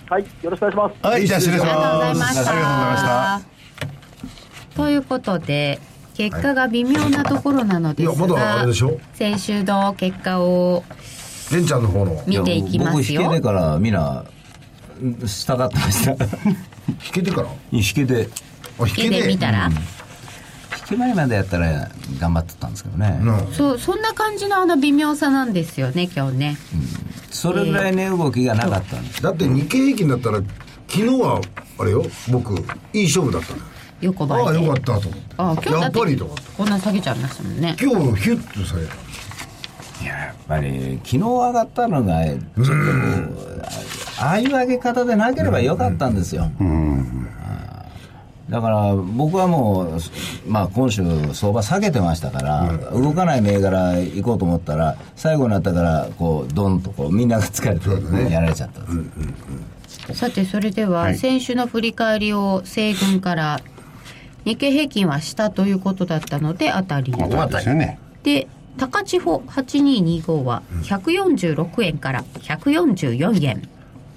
[0.10, 0.26] はい。
[0.42, 1.08] よろしくお願いします。
[1.08, 2.20] はい、じゃあ失礼しありがとうございま。
[2.20, 4.76] ますしたありがとうございました。
[4.76, 5.80] ということで
[6.16, 9.00] 結果が微妙なところなのですいやまだあがれでしょ？
[9.14, 10.84] 先週の結果を
[11.52, 12.24] レンちゃんの方の。
[12.26, 14.24] 見ていきます僕、引よけてからみんな、
[15.00, 15.14] 従
[15.64, 16.16] ってました。
[16.26, 16.28] 弾
[17.14, 17.48] けてから？
[17.72, 18.30] 引けで、
[18.80, 19.74] あ弾絵で見たら、引
[20.90, 23.20] け前までやったら頑張ってたんですけどね。
[23.22, 26.58] うんそうそんな感じのあの微妙さなんですよね今日ね。
[27.30, 29.22] それぐらいね、動きがなかったんです。
[29.22, 30.38] だって日経平均だったら
[30.88, 31.42] 昨日は
[31.80, 32.54] あれよ僕
[32.94, 33.58] いい勝負だったの。
[33.60, 33.64] よ
[34.02, 35.20] 横ばいでああよかったと思って。
[35.38, 36.24] あ今日だやっって。
[36.58, 37.76] こんな下げちゃいましたもんね。
[37.80, 38.96] 今日ヒュッとされた
[40.02, 43.62] いや、やっぱり、昨日上がったのが、ちょっとこう、
[44.20, 46.50] ああいう上げ方でなければよかったんですよ。
[48.50, 50.00] だから僕はもう、
[50.46, 63.62] まあ、今週相場下げてましたから、動かない銘柄行こうと思ったら最後になったからこうドンとこうみんなが疲れてやられちゃったんです、さてそれでは先週の振り返りを西軍から
[64.44, 67.14] 日経平均は下ということだったので当たり。
[67.14, 68.00] そうですよね。
[68.24, 73.70] で高千穂8225は146円から144円。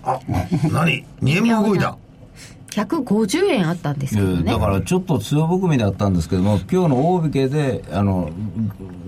[0.02, 0.20] あ
[0.70, 1.96] 何？2円も動いた。
[2.70, 8.32] 150円あったんですけどねだからちょっと強含みだったんですけども今日の大引けであの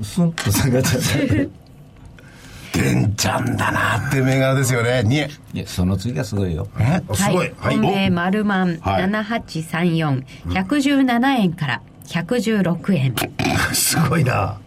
[0.05, 5.03] スンと下がっちゃった玄ちゃんだなって銘柄ですよね。
[5.03, 5.31] にえ。
[5.55, 6.69] いやその次がすごいよ。
[6.79, 7.03] え？
[7.09, 7.51] あすごい。
[7.59, 9.05] 本命マルマンはい。
[9.05, 13.15] 7834、117円から116円。
[13.75, 14.59] すごいな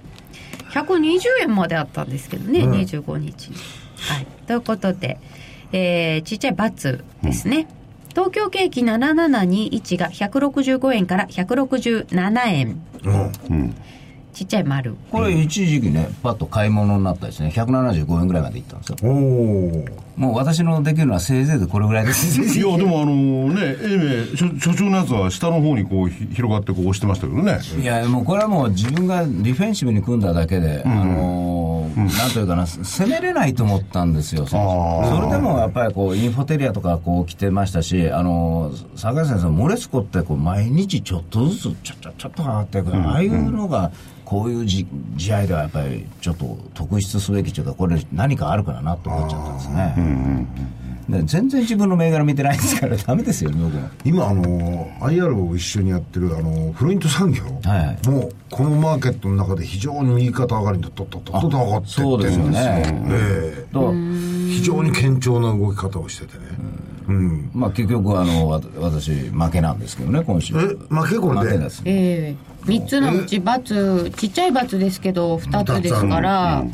[0.72, 3.56] 120円まであったんですけどね、25日に。
[3.98, 5.20] はい、ということで、
[5.72, 7.68] えーちっちゃいバツですね、
[8.10, 12.82] 東京景気7721が165円から167円。
[13.50, 13.76] うん
[14.40, 14.96] ちっちゃい丸。
[15.12, 18.96] これ一時期ねパッと買い物になったですね175円ぐらいまでいったんですよ。
[19.04, 22.42] おおもう私のできるのはせいぜいでこれぐらいです。
[22.42, 27.60] いや、でもあのね、英明、所所長のやつは下の方にこうひ広がってこう押してましたけどね。
[27.82, 34.46] いやもうこれはもう自分がディフェンシブに組んだだけで、あのーなんというかな攻めれないと思ったんですよ。
[34.46, 43.92] それでもやっぱりこうインフォテリアとかこう来てましたしあのー坂井先生モレスコってこう毎日ちょっとずつちょちょちょっと上がっていく、ああいうのが
[44.30, 44.86] こういうじ
[45.18, 50.48] 試合ではやっぱりちょっと特筆すべきというかこれ何かあるからなと思っちゃったんですね、
[51.10, 53.90] で全然自分の銘柄見てないですからダメですよね僕も。
[54.06, 54.44] 今あの
[55.00, 57.44] IR を一緒にやってるあのフロイント産業。
[57.44, 58.08] はいはい。
[58.08, 66.44] もうこのマーケットの中で非常に右肩上がりでとっとっとっと上がってってそうですよねええだから非常に堅調な動き方をしててね
[67.08, 70.60] うんまあ結局あのわ私負けなんですけどね今週え
[70.94, 76.66] 負けこれで負けですええ3つのうちバツちっちゃいバツですけど2つですから、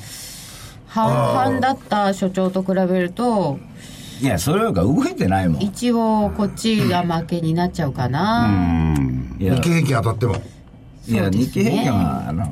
[0.87, 3.59] 半々だった所長と比べると
[4.21, 5.61] いやそれよりか動いてないもん。
[5.61, 8.95] い一応こっちが負けになっちゃうかな、
[9.39, 9.55] や。
[9.55, 10.35] 日経平均当たっても。
[11.07, 12.51] いや日経平均はあの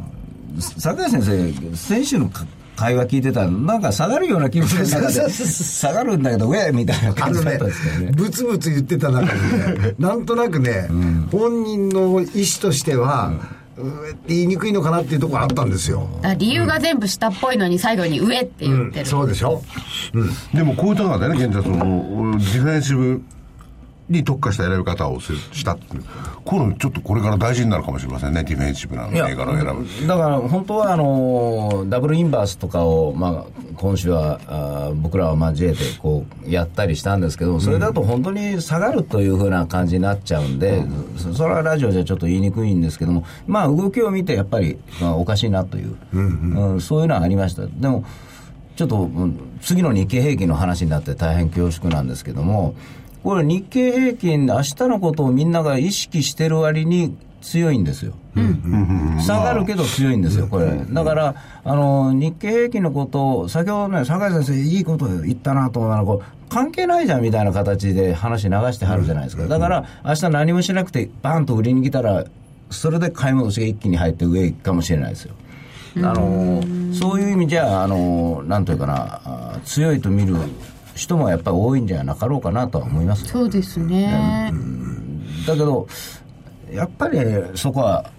[0.60, 8.12] 坂井先生先週のか会話聞いてたらなんか下がるような気分で下がるんだけどウェーみたいな感じだったんですけどね。
[8.16, 10.88] ブツブツ言ってた中にねなんとなくね、
[11.32, 12.26] 本人の意思
[12.62, 13.32] としては、
[13.78, 16.08] うえって言いにくいのかなっていうところあったんですよ、
[16.38, 19.62] 理由が全部下っぽいのに最後に上って言ってる、そうでしょ？
[20.54, 23.22] でもこういう中でね、現在その、ディフェンシブ
[24.10, 26.04] に特化した選び方をすしたっていう。
[26.44, 30.08] こういうのちょっとこれから大事になるかもしれませんね、ディフェンシブな銘柄を選ぶ。
[30.08, 40.84] だから本当はあのダブルインバースとかを、まあ、今週はあー僕らはまあ J でこうやったりしたんですけどそれだと本当に下がるというふうな感じになっちゃうんで、
[41.18, 46.20] そそれはラジオじゃちょっと言いにくいんですけどもまあ動きを見てやっぱり、まあ、おかしいなという、う
[46.76, 48.04] んそういうのはありましたでも
[48.76, 52.76] ちょっとうん次の日経平均の話になって大変恐縮なんですけども
[53.24, 58.14] これ日経平均明日のことをみんなが意識してる割に強いんですよ。
[59.26, 60.72] 下がるけど強いんですよ、これ。
[60.90, 69.48] だから、あの、日経平均のことを、先ほどね、酒井先生、いいこと言ったなと思ったう、関係ないじゃんみたいな形で話流してはるじゃないですか。
[69.48, 72.26] だから、明日何もしなくて、バーンと売りに来たら、
[72.72, 75.36] それで買い戻しが一気に入って上行くかもしれないですよ。
[75.98, 80.36] あの、そういう意味じゃ、あの、なんというかな、あ強いと見る
[80.96, 83.24] 人もやっぱり多いんじゃなかろうかなとは思います。
[83.24, 84.52] よそうですね、
[85.48, 85.88] だけど、
[86.72, 87.20] やっぱり
[87.56, 88.10] そこは、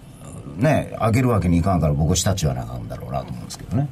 [0.57, 3.89] ね、上げるわけにいかんから、僕、下地はなあかんだろうなと思うんですけどね。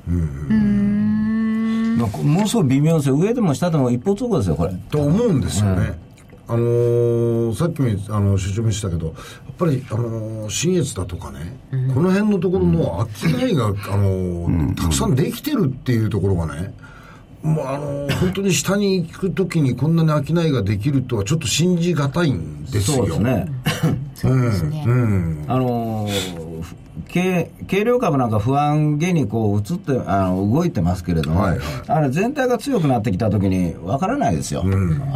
[1.97, 4.75] なんかものすごい微妙ですよ、上でも下でも一方通行ですよ、これ。
[4.91, 5.99] と思うんですよね、
[6.49, 9.15] あのーさっきもあの所長も言ってたけどやっ
[9.59, 11.59] ぱり、あのー新越だとかね、
[11.95, 16.73] この辺のところの商いが、あのーたくさんできてるっていうところがね、
[17.43, 22.99] もうあのー本当に下に行くときにこんなに商いができるとはちょっと信じがたいんですよ。
[22.99, 23.47] そうですね。
[24.15, 25.45] そうですね、うん。
[25.49, 26.53] あのー
[27.13, 31.59] 軽軽量株なんか不安げにこう移ってあの動いてますけれども、はいはい。
[31.89, 34.67] あれ全体が強くなってきたときに分からないですよ、あ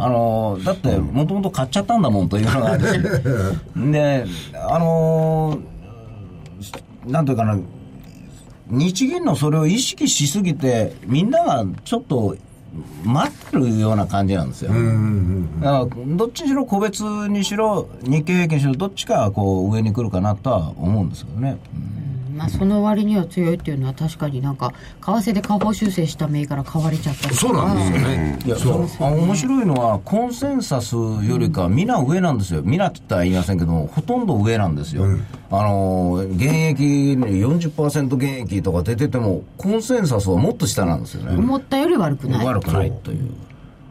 [0.09, 2.99] のーだってもともと買っちゃったんだもんというのがあるし。
[3.91, 4.25] で
[4.69, 7.57] あのーなんというかな
[8.69, 12.35] 日銀のそれを意識しすぎてみんながちょっと
[13.03, 14.71] 待ってるような感じなんですよ。
[15.61, 21.57] だからどっちにしろ個別にしろ日経平均にしろどっちかがこう上に来るかなとは思うんですけどね。
[22.37, 24.71] まあその割には強いっていうのは確かになんか
[25.01, 27.53] 為替で下方修正した銘柄買われちゃったりとか。
[27.53, 28.39] そうなんですよね。
[28.45, 35.05] いやそうあ面白いのは、コンセンサスよりか、みんな上なんですよ、みんなって言ったら言いませんけども、ほとんど上なんですよ、
[35.49, 41.37] あの現役に40%現役とか出てても、コンセンサスはもっと下なんですよね。
[41.37, 42.45] 思ったより悪くない。
[42.45, 43.31] 悪くないという、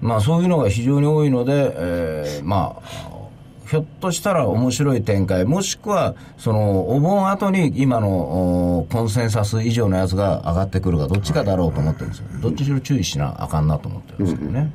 [0.01, 3.16] まあ、そういうのが非常に多いので、えーまあ、
[3.69, 8.09] ひょっとしたら面白い展開、もしくはそのお盆後に今の
[8.79, 14.73] おコンセンサス以上のやつが上がってくるか、どっちかだろうと思ってるんですよ、どっちにしろ注意しなあかんなと思ってるんですけどね。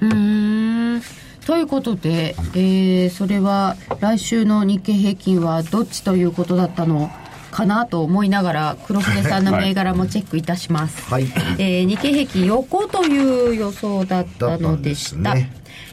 [0.00, 1.02] うーん。
[1.46, 7.10] ということで、えーそれは来週の日経平均はどっちということだったの
[7.50, 11.24] かなと思いながら黒船さんの銘柄もチェックいたします、はい。
[11.58, 15.34] えー日経平均横という予想だったのでした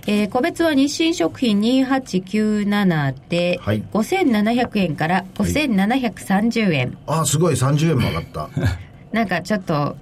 [0.07, 8.49] えー個別は日清食品2897で、はい5700円から5730円、あ、すごい、30円も上がった。
[9.11, 9.95] なんかちょっと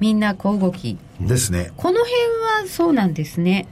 [0.00, 1.70] みんな小動きですね。
[1.76, 2.14] この辺
[2.64, 3.66] はそうなんですね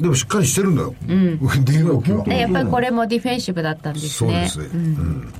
[0.00, 0.94] でもしっかりしてるんだよ。
[1.08, 1.38] うん。
[2.26, 4.74] やっぱりこれもディフェンシブだったんですねそうですね。
[4.74, 5.32] うん。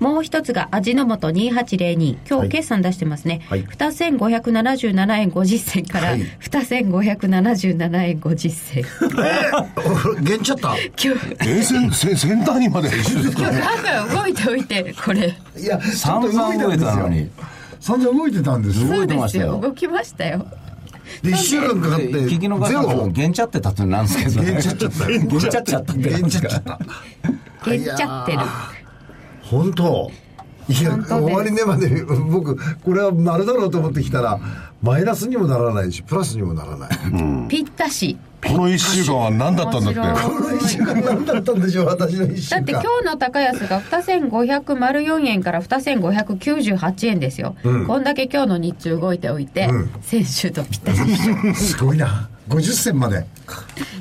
[0.00, 8.84] もう一つが味の素2802今日はい決算出してますね、はい2577円50銭からはい2577円50銭
[10.24, 10.74] 減っちゃった？
[11.02, 17.28] 今日え先先先端にまで今日なんか動いておいてこれいや、散々動いてたのに。
[17.78, 18.88] 散々動いてたんですよ。
[18.88, 20.46] 動いてましたよ動きましたよ
[21.22, 23.08] で、1週間かかって、聞き逃ゼしたんですけど、ロ。
[23.12, 25.18] 減っちゃってたってなんですけど、減っちゃっちゃったよ。
[25.20, 26.78] 減っちゃっちゃったってなん減っちゃっちゃった。
[27.70, 28.38] 減っちゃってる
[29.50, 30.10] 本当。
[30.68, 34.38] いや、終わり値まで、 僕、これは丸だろうと思ってきたら、
[34.82, 36.90] マイナスにもならないし、プラスにもならない。
[37.48, 38.16] ぴったし。
[38.46, 40.00] この1週間は何だったんだって。
[40.00, 42.64] この一週間何だったんでしょう、私の一週間。
[42.64, 49.90] だって今日の高安が2504円から2598円ですよ、こんだけ今日の日中動いておいて、うん。
[50.00, 51.00] 先週とぴったし
[51.54, 52.28] すごいな。
[52.48, 53.26] 50銭まで。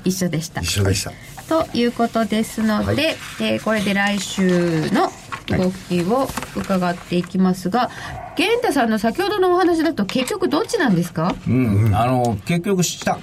[0.06, 0.62] 一緒でした。
[0.62, 1.12] 一緒でした。
[1.50, 3.16] ということですので、はい。
[3.41, 5.12] えーこれで来週の
[5.58, 7.89] 動きを伺っていきますが、
[8.38, 11.36] 源太さんの先ほどのお話だと結局どっちなんですか？
[11.47, 13.18] うん、あの、結局した。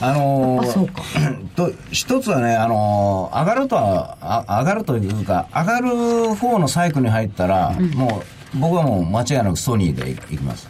[0.00, 1.02] あのあそうか。
[1.56, 8.22] と一つはね、あの上がるとはあ上がるというか上がる方のサイクルに入ったら、も
[8.54, 10.68] う僕はもう間違いなくソニーでいいきます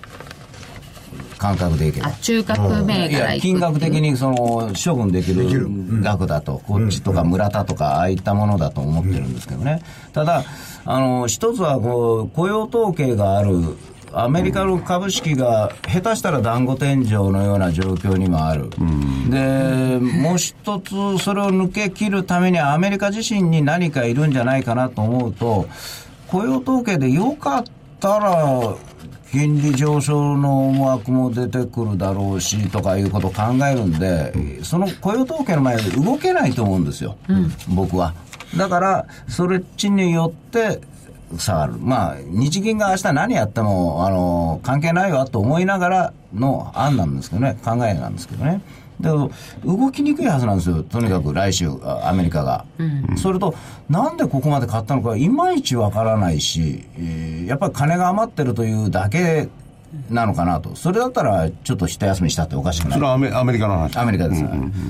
[1.38, 2.08] 感覚でいけば。
[2.08, 5.46] あ中核銘いや柄いく金額的にその処分できる
[6.02, 9.82] 額だと、こっちとか村田とか、ああいったものだと思ってるんですけどね、
[10.12, 10.44] ただ、
[10.84, 13.76] あの一つはこう雇用統計がある、
[14.12, 18.70] アメリカの株式が下手したら団子天井のような状況にもある、
[19.30, 25.68] でもう一つ、それを抜け切るためにアメリカ自身に何かいるんじゃないかなと思うと、
[26.28, 27.64] 雇用統計でよかっ
[28.00, 28.74] たら、
[29.32, 37.16] 金利上昇の思惑も出てくるだろうしとかいうことを考えるんで、その雇用統計の前で動けないと思うんですよ、
[37.68, 38.14] 僕は。
[38.56, 40.80] だから、それっちによって
[41.36, 41.74] 下がる。
[41.78, 48.62] まあ、日銀が明日何やっても、あの、関係ないわと思いながらの案なんですけどね、考えなんですけどね。
[49.00, 49.30] だけど、
[49.64, 52.64] 動きにくいはずなんですよ、とにかく来週、あアメリカが。
[53.16, 53.54] それと、
[53.88, 59.48] なんでここまで買ったのか、いまいちわからないし、えーやっぱり金が余ってるというだけ
[60.10, 60.76] なのかなと。
[60.76, 63.06] それだったら、ちょっと一休みしたっておかしくないそれ。
[63.06, 64.44] はアメアメリカの話アメリカです、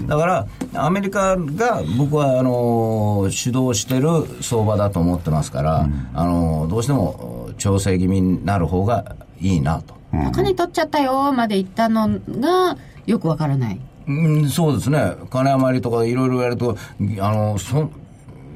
[0.08, 4.08] だから、アメリカが僕はあの主導してる
[4.42, 9.94] 相場だと思ってますから、あのどうしても調整気味になる方がいいなと。
[10.10, 16.76] 高値取っちゃったよまで言ったのがよくわからないうん、そうですね、金余りとかいろいろ言われると、
[17.20, 17.90] あのそ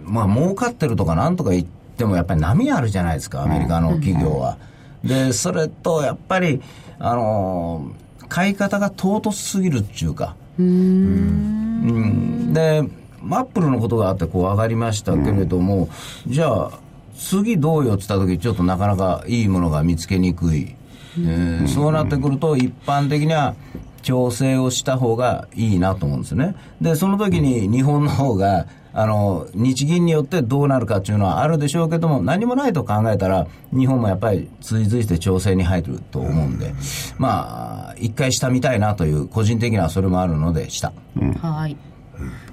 [0.04, 4.56] まあ儲かってるとかなんとか言っても、やっぱり波あるじゃないですか、アメリカの企業は。
[5.04, 6.62] で、それとやっぱり、
[6.98, 7.90] あの
[8.28, 10.36] 買い方が唐突すぎるっていうか。
[10.58, 12.82] うんで、
[13.30, 15.88] アップルのことがあってこう上がりましたけれども、
[16.26, 16.70] じゃあ、
[17.16, 20.74] 次どうよって言った時ちょっとなかなかいいものが見つけにくい。
[21.18, 23.54] えーそうなってくると、一般的には
[24.02, 26.54] 調整をした方がいいなと思うんですよね。
[26.80, 36.74] で、その時に日本の方が、あの、日銀によってどうなるかっていうのはあるでしょうけども、何もないと考えたら、日本もやっぱり追随して調整に入ると思うんで、
[37.16, 40.92] まあ、一回下見たいなという、個人的にはそれもあるので、下。
[41.40, 41.76] はい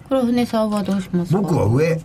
[0.08, 1.40] 黒船さんはどうしますか？
[1.42, 2.00] 僕は上。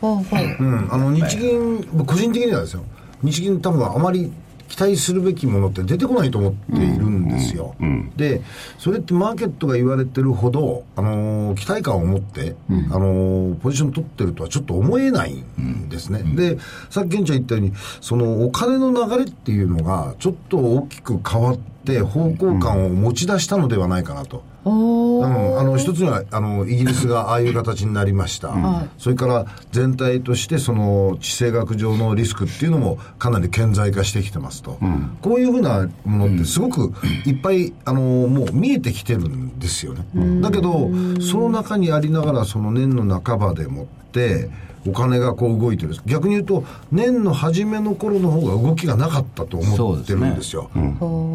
[0.00, 0.88] ほうほううん。
[0.92, 2.82] あの、日銀、個人的にはですよ。
[3.22, 4.30] 日銀多分あまり
[4.70, 7.74] 期待するべきものって出てこないと思っているんですよ。
[8.16, 8.40] で、
[8.78, 12.54] それってマーケットが言われてるほど、あのー期待感を持って、
[12.90, 16.22] あのーポジション取ってるとはちょっと思えないんですね。
[16.36, 16.58] で、
[16.88, 24.44] さっきケンちゃん言ったように、そのお金の流れっていうのが、ちょっと大きく変わって、方向感を持ち出したのではないかなと。
[24.64, 28.54] おうん、あの一つにはあのイギリスがああいう形になりました、
[28.98, 34.78] それから全体としてその地政学上のリスクっていうのもかなり顕在化してきてますと、
[35.22, 36.92] こういうふうなものってすごく
[37.26, 40.04] いっぱいあのもう見えてきてるんですよね、
[40.40, 40.90] だけど
[41.20, 44.50] その中にありながらその年の半ばでもって
[44.86, 45.94] お金がこう動いてる。
[46.06, 50.70] 逆に言うと年の初めの頃の方が動きがなかったと思ってるんですよ。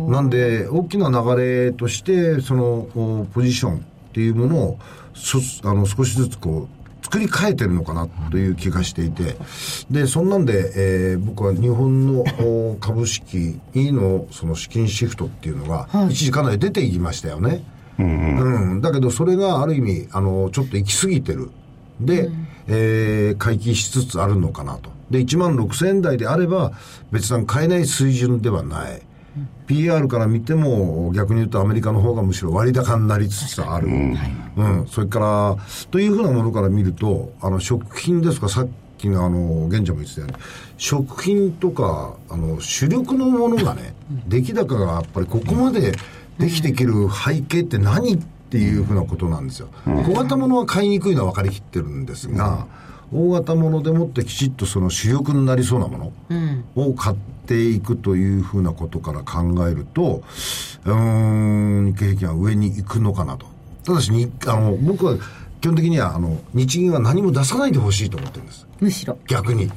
[0.09, 3.79] なんで、大きな流れとして、その、おポジションっ
[4.13, 4.79] ていうものを、
[5.13, 6.75] そあの、少しずつこう、
[7.05, 9.37] 作り変えてるのかなという気がしていて、
[9.91, 17.63] で、そんなんで、えー僕は日本のお株式のその資金シフトっていうのが、一時かなり出ていきましたよね。
[17.97, 21.51] うん、だけどそれがある意味、あの、ちょっと行き過ぎてる。
[22.01, 22.29] で、
[22.67, 24.89] えー回帰しつつあるのかなと。
[25.09, 26.71] で、1万6000円台であれば、
[27.11, 29.01] 別段買えない水準ではない。
[29.67, 33.87] PR から見ても、逆に言うとアメリカの方がむしろ割高になりつつある。
[34.57, 34.87] うん。
[34.87, 35.57] それから、
[35.91, 40.37] というふうなものから見ると、あの、食品ですか、さっきのあの、玄ちゃんも言ってたように、
[40.77, 43.93] 食品とか、あの、主力のものがね、
[44.27, 45.91] 出来高がやっぱりここまで
[46.39, 48.25] できていける背景って何って
[48.57, 49.69] いうふうなことなんですよ。
[49.85, 52.67] 小型ものは買いにくいのは分かりきってるんですが、
[53.13, 56.11] 大型ものでもってきちっとその主力になりそうなも
[56.77, 57.15] のを買っ
[57.45, 60.23] ていくというふうなことから考えると、
[60.85, 63.45] うーん、日経平均は上に行くのかなと。
[63.83, 65.15] ただしに、あの、僕は
[65.61, 68.67] 基本的には、あの、日銀は何も出さないでほしいと思ってるんです。
[68.79, 69.71] むしろ逆に。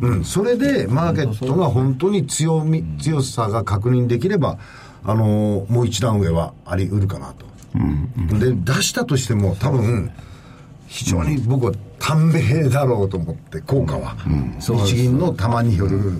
[0.00, 0.24] うん。
[0.24, 4.58] それで、マーケットが本当に強み、強さが確認できれば、
[5.04, 7.46] あの、もう一段上はあり得るかなと。
[8.38, 10.10] で、出したとしても多分、
[10.86, 14.16] 非常に僕は短命だろうと思って、効果は。
[14.60, 16.12] 日銀の玉による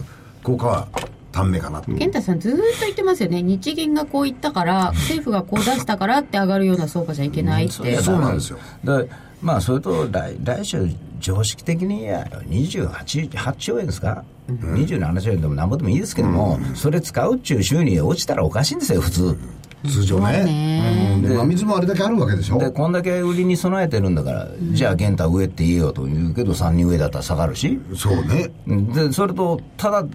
[0.43, 0.89] 効果は
[1.31, 1.93] 短命かなと。
[1.93, 3.43] 健太さんずーっと言ってますよね。
[3.43, 8.59] 日銀がこう言ったから政府がこう出したからって上がるような相場じゃいけないって、そうなんですよ。
[8.85, 9.09] で
[9.41, 10.89] まあそれと来来週
[11.21, 19.37] 常識的にや28 8兆円ですか、27兆円でもなんぼでもいいですけども、それ使うっちゅう収入落ちたらおかしいんですよ普通
[19.85, 20.45] 通常ね。
[20.45, 21.13] ね。
[21.17, 21.23] うん。
[21.23, 22.59] で、真水もあれだけあるわけでしょ。
[22.59, 27.81] でこんだけ売りに備えてるんだから、じゃあ玄太上って言えよと言うけど3人上だったら下がるし。
[27.97, 28.51] そうね。
[28.67, 30.07] でそれとただ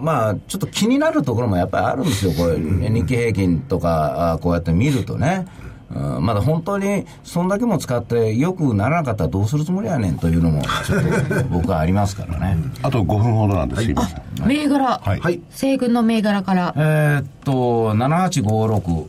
[0.00, 2.32] まあちょっと気になるところもやっぱりあるんですよ。
[2.32, 5.46] これ日経平均とかあこうやって見るとね
[5.94, 6.24] うん。
[6.26, 12.56] まだ本当にそんだけも使ってよくならなかったらどうするつもりやねんというのもちょっと僕はありますからね。
[12.82, 14.22] あと5分ほどなんです、すいません。
[14.46, 15.20] 銘柄、はい。
[15.20, 15.40] はい。
[15.50, 16.74] 西軍の銘柄から。
[16.76, 19.06] えーっと7856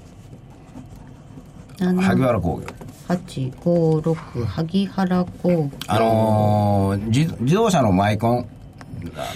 [1.79, 2.65] 萩原工業。
[3.07, 5.69] 856萩原工業。
[5.87, 8.47] あのー自自動車のマイコン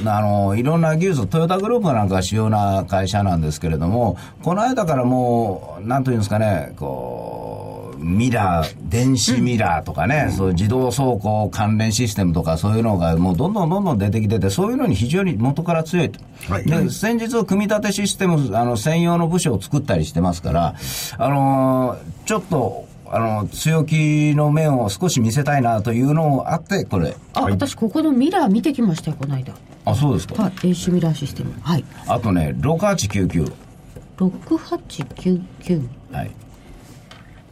[0.05, 16.19] あのいろんな技術、トヨタグループなんかが主要な会社なんですけれども、この間からもう、なんというんですかね、こう、ミラー、電子ミラーとかね、そういう自動走行関連システムとかそういうのがもうどんどんどんどん出てきてて、そういうのに非常に元から強いと。
[16.49, 16.65] はい。
[16.65, 20.75] で、先日、組み立てシステム、あの、専用の部署を作ったりしてますから、
[21.17, 27.15] あのーちょっと、あの、強気の面を少し見せたいなというのもあって、これ。
[27.33, 29.53] あ、私ここのミラー見てきましたよこの間
[29.83, 30.43] あ、そうですか。
[30.43, 31.83] はいミラーシステムはい。
[32.07, 33.51] あとね、6899。
[34.17, 36.31] 6899はい。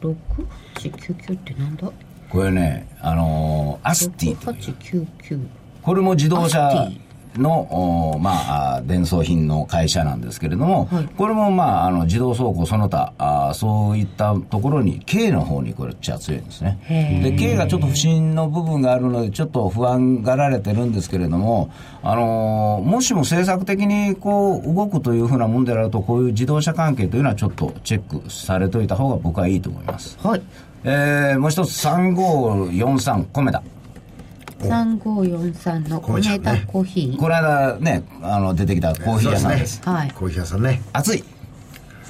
[0.01, 1.91] 6899ってなんだ？
[2.29, 5.07] これね、あのーアスティという。
[5.25, 5.47] 6899
[5.81, 6.91] これも自動ア車
[7.37, 11.05] の、おまあ、あ伝送品の会社なんですけれども、はい。
[11.17, 16.79] これも、まあ、あの自動走行その他あそういったところに K の方にこれっちゃ強いんですね。
[17.23, 21.71] で K がちょっと不審の部分があるのでちょっと不安がられてるんですけれども、
[22.01, 30.17] あのーもしも政策的にこう動くというふうなもんであるとこういう自動車関係というのはちょっとチェックされておいた方が僕はいいと思います。
[30.23, 30.41] はい。
[30.83, 33.61] えーもう一つ3543コメダ
[34.59, 37.17] 3543の米田コーヒー？
[37.17, 39.81] この間ねあの出てきたコーヒー屋さんです。
[39.83, 40.11] はい。
[40.11, 40.81] コーヒー屋さんね。
[40.93, 41.23] 暑い。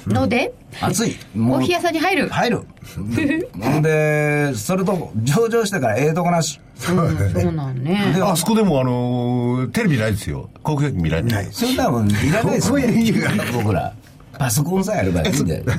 [0.06, 0.52] ので？
[0.80, 1.14] 暑い。
[1.34, 2.28] コーヒー屋さんに入る？
[2.28, 2.58] 入る。
[2.98, 6.60] ん でそれと上場してからええとこなし。
[6.88, 8.16] うんそうなんね。
[8.22, 10.48] あそこでもあのーテレビないですよ。
[10.62, 11.48] 航空機見られない。
[11.52, 12.74] そんなもんいらないですよ。
[12.76, 13.22] ここへ言う
[13.62, 13.92] 僕ら
[14.40, 15.64] パソコンさえあればいいんだよ。
[15.68, 15.76] だ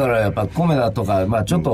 [0.00, 1.70] からやっぱコメダとか、まあちょっと、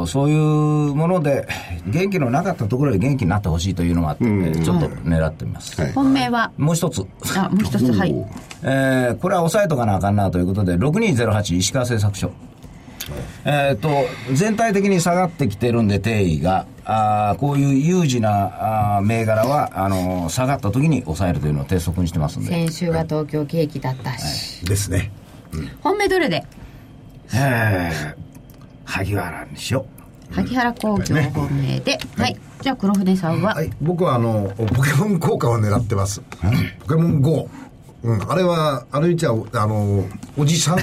[0.00, 1.46] おそういうもので、
[1.86, 5.78] 元気のなかったところで元気になってほしいというのがあって、ちょっと狙ってみます。
[5.78, 6.50] はい本命は？
[6.56, 7.04] もう一つ。
[7.36, 8.14] あもう一つはい
[8.62, 12.30] えーこれは抑えとかなあかんなということで、6208石川製作所。
[13.44, 13.88] えっ、と、
[14.32, 22.48] 全体的に下がってきてるんで、定位が、あーこういう有事なあー銘柄は、あのー下がった時に抑えるというのを鉄則にしてますんで。
[22.48, 25.10] 先週は東京景気だったし、ですね。
[25.82, 26.44] 本命どれで？
[27.34, 28.28] えー
[28.84, 29.84] 萩原にしよ
[30.30, 36.22] 萩原工業本命で、はい、じゃあ黒船さんは、はい、僕はあの、ポケモン効果を狙ってます。
[36.80, 37.48] ポケモン GO。
[38.02, 40.76] うん、あれは、ある意味じゃ、あの、おじさん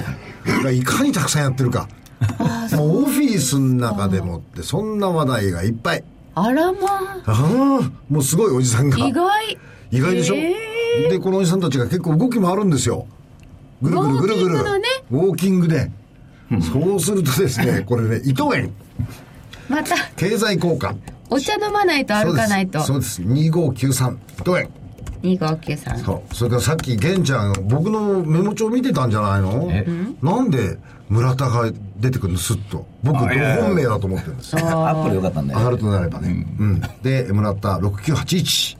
[0.62, 1.88] がいかにたくさんやってるか。
[2.76, 6.04] もうオフィスの中でもって、そんな話題がいっぱい。
[6.34, 7.22] あらまあ。
[7.26, 9.02] あ、もうすごいおじさんが。
[9.04, 9.58] あ意外。
[9.90, 10.54] 意外でしょ、へ
[11.08, 13.06] で、このおじさんたちが結構動きもあるんですよ。
[13.82, 14.54] ぐるぐるぐるぐる。
[14.56, 15.90] ウォーキングのねウォーキングで。
[16.72, 18.70] そうするとですね、 これね、伊藤園、
[19.68, 20.94] また経済効果。
[21.28, 23.16] お茶飲まないと歩かないとそうです。
[23.16, 24.68] そうです2593、伊藤園。
[25.22, 26.34] 2593そう。
[26.34, 29.68] それからさっき、玄ちゃん、僕のメモ帳見てたんじゃないの？
[30.22, 32.86] なんで村田が出てくるの、スッと。
[33.02, 34.56] 僕、同本命だと思ってるんです。
[34.56, 35.58] アップルよかったんだよ。
[35.58, 36.46] 上がるとなればね。
[36.60, 36.82] うん。
[37.02, 38.76] で、村田6981。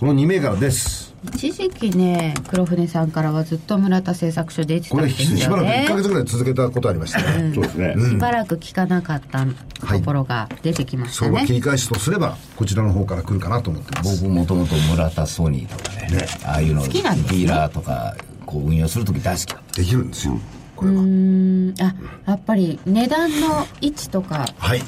[0.00, 1.07] この2銘柄です。
[1.24, 7.52] 一時期ね黒船さんからはずっと村田製作所出てたこれ、んですしばらく1よねヶ月ぐらい続けたことありましたね。
[7.54, 7.94] そうですね。
[8.10, 14.22] しばらく聞かなかったところが出てきましたね、相場切り返しとすれば、こちらの方から来るかなと思ってます。
[14.22, 18.16] 僕もともと村田ソニーとかね、ああいうの、デきなんですねィーラーとか、
[18.46, 19.80] こう運用するとき大好きだった。
[19.80, 20.38] できるんですよ。
[20.76, 21.02] これは。
[21.02, 21.94] うんあ
[22.26, 24.82] やっぱり値段の位置とかはい。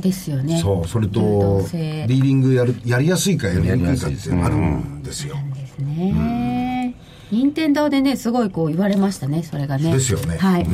[0.00, 5.34] ですよねそう、それ流と動、性リーディングやる、やりやすいかやりにくいかっていうのがあるんですよ。
[5.34, 5.51] です
[5.82, 6.94] ね
[7.30, 10.66] 任天堂でねすごいこう言われましたねそれがねですよねはい、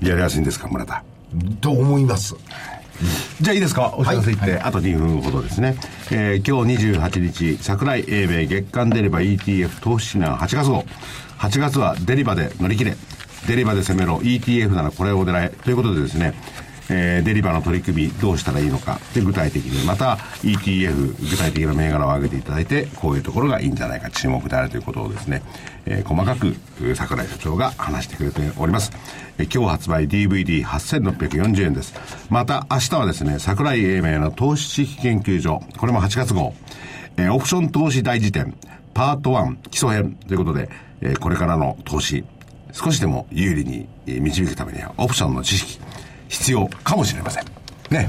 [0.00, 1.02] やりやすいんですか、村田。
[1.60, 2.34] と思います？
[3.42, 3.94] じゃあいいですか？
[3.96, 5.76] お知らせ言って、あと2分ほどですね。
[6.10, 10.84] えー今日28日、桜井英明月間デリバ ETF 投資指南8月号。
[11.38, 12.96] 8月はデリバで乗り切れ。
[13.46, 14.16] デリバで攻めろ。
[14.18, 15.50] ETF ならこれを狙え。
[15.50, 16.32] ということでですね、
[16.88, 25.42] えーデリバの取り組みどうしたらいいのかで具体的にまた ETF 具体的な銘柄を挙げていただいてこういうところがいいんじゃないか注目であるということをですね、
[25.86, 28.92] えー細かくえー桜井社長が話してくれております、
[29.38, 31.94] えー今日発売 DVD8640 円です。
[32.30, 36.54] また明日はですね桜井英明の投資知識研究所これも8月号、
[37.16, 38.54] えーオプション投資大辞典
[38.94, 40.68] パート1基礎編ということで、
[41.00, 42.24] えーこれからの投資
[42.72, 45.80] 少しでも有利に導くためにはオプションの知識。
[46.28, 47.44] 必要かもしれません。
[47.90, 48.08] ね。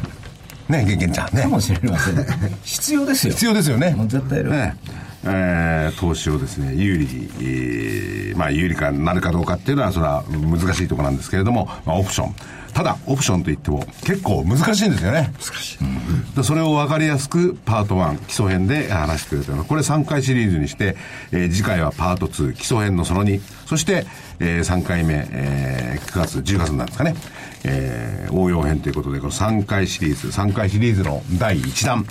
[0.69, 1.35] ねげんげんちゃん。
[1.35, 1.43] ね。
[1.43, 2.15] かもしれません。
[2.63, 3.33] 必要ですよ。
[3.33, 3.91] 必要ですよね。
[3.91, 4.51] もう絶対いる。
[4.51, 4.75] ね。
[5.23, 12.35] えー投資をですね有利に、えーまあ有利かなるかどうかっていうのはそれは難しいところなんですけれども、まあ、オプション。
[12.73, 15.33] ただオプションといっても結構難しいんですよね。
[15.33, 19.65] 難しい、でそれを分かりやすくパート1基礎編で話してくれてるの。
[19.65, 20.95] これ3回シリーズにして、
[21.31, 24.05] えー次回はパート2基礎編のその2そして、
[24.39, 27.15] え3回目、えー9月10月になるんですかね、
[27.63, 32.05] えー応用編ということでこの3回シリーズ3回シリーズの第1弾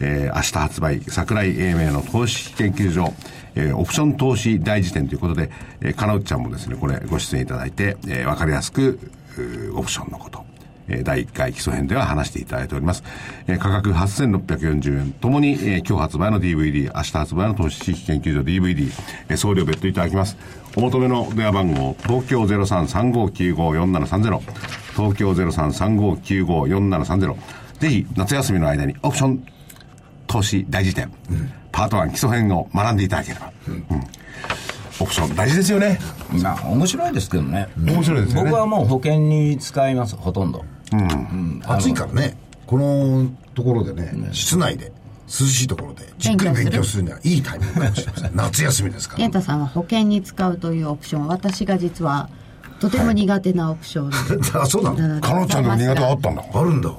[0.00, 3.12] えー明日発売、桜井英明の投資研究所、
[3.54, 8.98] えーオプション投資大辞典ということで、えー、金内ちゃんもですね、これご出演いただいて、えーわかりやすく、
[9.74, 10.44] オプションのこと、
[10.88, 13.02] えー第1回基礎編では話していただいております。
[13.46, 15.12] えー価格8640円。
[15.12, 18.90] ともに、えー今日発売の DVD、明日発売の投資知識研究所 DVD、
[19.28, 20.36] えー送料別途いただきます。
[20.76, 24.40] お求めの電話番号、東京0335954730、
[24.96, 27.34] 東京0335954730、
[27.80, 29.44] ぜひ夏休みの間にオプション
[30.26, 31.12] 投資大辞典、
[31.72, 33.84] パート1基礎編を学んでいただければ、うん。
[35.00, 35.98] オプション大事ですよね。
[36.42, 37.68] まあ、面白いですけどね。
[37.76, 38.50] 面白いですよね。
[38.50, 40.64] 僕はもう保険に使います、ほとんど。
[41.66, 42.36] 暑いからね、
[42.66, 44.92] このところでね、室内で、
[45.26, 48.36] 涼しいところで、じっくり勉強するにはいいタイミングかもしれません。
[48.36, 49.18] 夏休みですから。
[49.18, 51.26] 健太さんは保険に使うというオプション。
[51.28, 52.28] 私が実は
[52.80, 54.10] とても苦手なオプション
[54.60, 55.20] あ、そうなの？
[55.20, 56.44] かのちゃんの苦手はあったんだ。
[56.52, 56.90] あるんだ。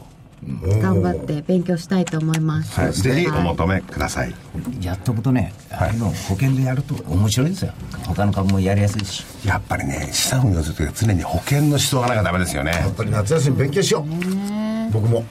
[0.82, 4.34] 頑張って勉強したいと思います、はい、ぜひお求めください、
[4.82, 7.74] やっとくとね、あの保険でやると面白いですよ。
[8.08, 9.26] 他の株もやりやすいし。
[9.46, 12.72] やっぱりね資産運用するときは常に保険の思想がなきゃダメですよね。
[12.72, 14.92] やっぱり夏休み勉強しよう。
[14.92, 15.24] 僕も。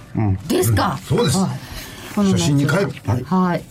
[0.49, 1.39] ですか、そうです。
[2.15, 2.91] 初心に帰る。
[3.25, 3.63] はい、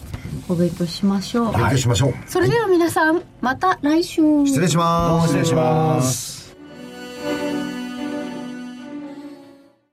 [0.50, 2.14] お勉強しましょう、勉強しましょう。
[2.28, 4.22] それでは皆さんまた来週。
[4.46, 5.28] 失礼します。
[5.28, 6.41] 失礼します。